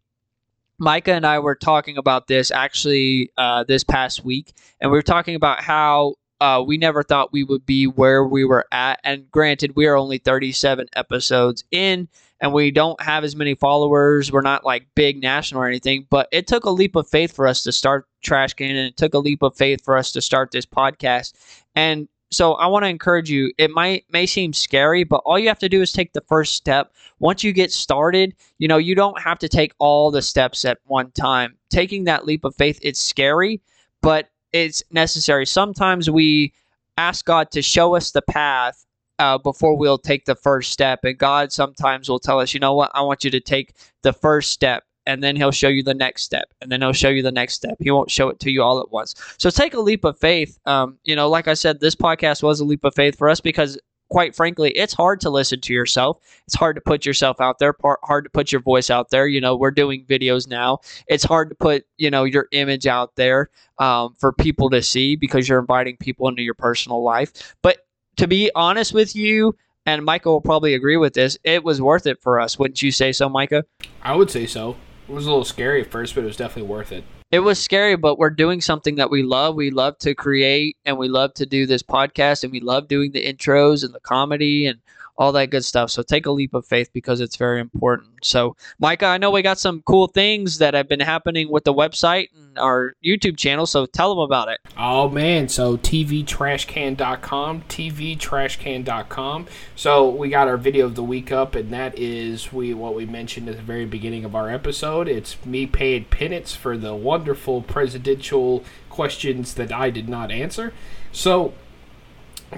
[0.78, 5.04] Micah and I were talking about this actually uh, this past week, and we were
[5.04, 9.00] talking about how uh, we never thought we would be where we were at.
[9.04, 12.08] And granted, we are only 37 episodes in,
[12.46, 14.32] and we don't have as many followers.
[14.32, 17.48] We're not like big national or anything, but it took a leap of faith for
[17.48, 20.22] us to start Trash Can, and it took a leap of faith for us to
[20.22, 21.34] start this podcast.
[21.74, 23.52] And so I want to encourage you.
[23.58, 26.54] It might may seem scary, but all you have to do is take the first
[26.54, 26.94] step.
[27.18, 30.78] Once you get started, you know, you don't have to take all the steps at
[30.86, 31.58] one time.
[31.72, 33.60] Taking that leap of faith, it's scary,
[34.04, 35.48] but it's necessary.
[35.48, 36.54] Sometimes we
[36.96, 38.85] ask God to show us the path
[39.20, 42.74] uh, before we'll take the first step, and God sometimes will tell us, you know
[42.74, 44.84] what, I want you to take the first step.
[45.08, 47.54] And then he'll show you the next step, and then he'll show you the next
[47.54, 47.76] step.
[47.80, 49.14] He won't show it to you all at once.
[49.38, 50.58] So take a leap of faith.
[50.66, 53.40] Um, you know, like I said, this podcast was a leap of faith for us
[53.40, 53.78] because
[54.10, 56.20] quite frankly, it's hard to listen to yourself.
[56.48, 59.28] It's hard to put yourself out there, par- hard to put your voice out there.
[59.28, 60.80] You know, we're doing videos now.
[61.08, 63.50] It's hard to put, you know, your image out there
[63.80, 67.56] um, for people to see because you're inviting people into your personal life.
[67.62, 67.80] But
[68.18, 69.56] to be honest with you,
[69.86, 72.58] and Micah will probably agree with this, it was worth it for us.
[72.58, 73.64] Wouldn't you say so, Micah?
[74.02, 74.76] I would say so.
[75.08, 77.04] It was a little scary at first, but it was definitely worth it.
[77.32, 79.56] it was scary, but we're doing something that we love.
[79.56, 83.12] We love to create and we love to do this podcast and we love doing
[83.12, 84.80] the intros and the comedy and
[85.18, 85.90] all that good stuff.
[85.92, 88.10] So take a leap of faith because it's very important.
[88.24, 91.74] So, Micah, I know we got some cool things that have been happening with the
[91.74, 93.66] website and our YouTube channel.
[93.66, 94.60] So tell them about it.
[94.78, 99.48] Oh man, so tvtrashcan.com, tvtrashcan.com.
[99.76, 103.06] So we got our video of the week up, and that is we what we
[103.06, 105.08] mentioned at the very beginning of our episode.
[105.08, 110.74] It's me paid penance for the wonderful presidential questions that I did not answer.
[111.12, 111.54] So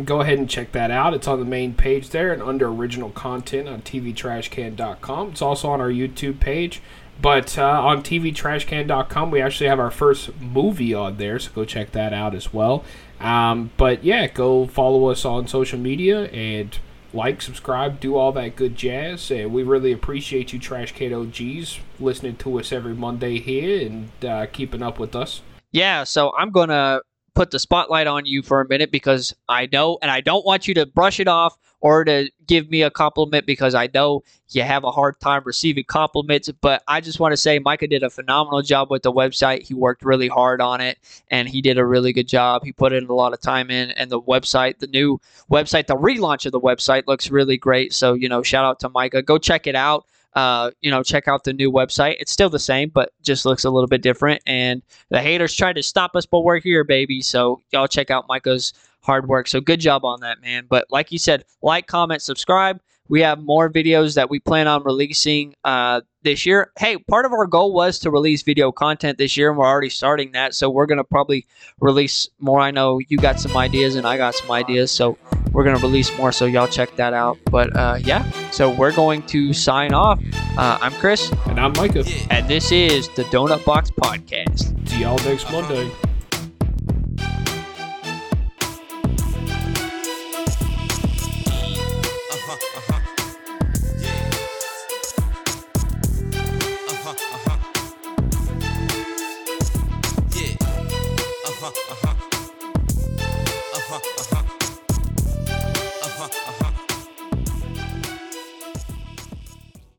[0.04, 1.14] go ahead and check that out.
[1.14, 5.30] It's on the main page there and under original content on tvtrashcan.com.
[5.30, 6.82] It's also on our YouTube page.
[7.20, 11.92] But uh, on tvtrashcan.com, we actually have our first movie on there, so go check
[11.94, 12.84] that out as well.
[13.20, 16.78] Um, but yeah, go follow us on social media and
[17.14, 19.32] like, subscribe, do all that good jazz.
[19.32, 24.26] And we really appreciate you, Trash Can OGs, listening to us every Monday here and
[24.26, 25.42] uh, keeping up with us.
[25.72, 27.02] Yeah, so I'm going to
[27.38, 30.68] put the spotlight on you for a minute because I know, and I don't want
[30.68, 34.64] you to brush it off or to give me a compliment because I know you
[34.64, 36.50] have a hard time receiving compliments.
[36.60, 39.62] But I just want to say Micah did a phenomenal job with the website.
[39.62, 40.98] He worked really hard on it
[41.30, 42.64] and he did a really good job.
[42.64, 45.22] He put in a lot of time in, and the website, the new
[45.52, 47.94] website, the relaunch of the website looks really great.
[47.94, 49.22] So, you know, shout out to Micah.
[49.22, 52.18] Go check it out uh, you know, check out the new website.
[52.20, 54.42] It's still the same, but just looks a little bit different.
[54.46, 57.22] And the haters tried to stop us, but we're here, baby.
[57.22, 59.48] So y'all check out Micah's hard work.
[59.48, 60.66] So good job on that, man.
[60.70, 62.80] But like you said, like, comment, subscribe.
[63.10, 66.74] We have more videos that we plan on releasing uh, this year.
[66.78, 69.90] Hey, part of our goal was to release video content this year, and we're already
[69.90, 70.54] starting that.
[70.54, 71.48] So we're going to probably
[71.80, 72.60] release more.
[72.60, 74.92] I know you got some ideas, and I got some ideas.
[74.92, 75.18] So
[75.58, 76.32] we're going to release more.
[76.32, 77.40] So y'all check that out.
[77.46, 80.22] But uh, yeah, so we're going to sign off.
[80.56, 82.04] Uh, I'm Chris, And I'm Micah.
[82.30, 84.88] And this is the Donut Box Podcast.
[84.88, 85.90] See y'all next Monday.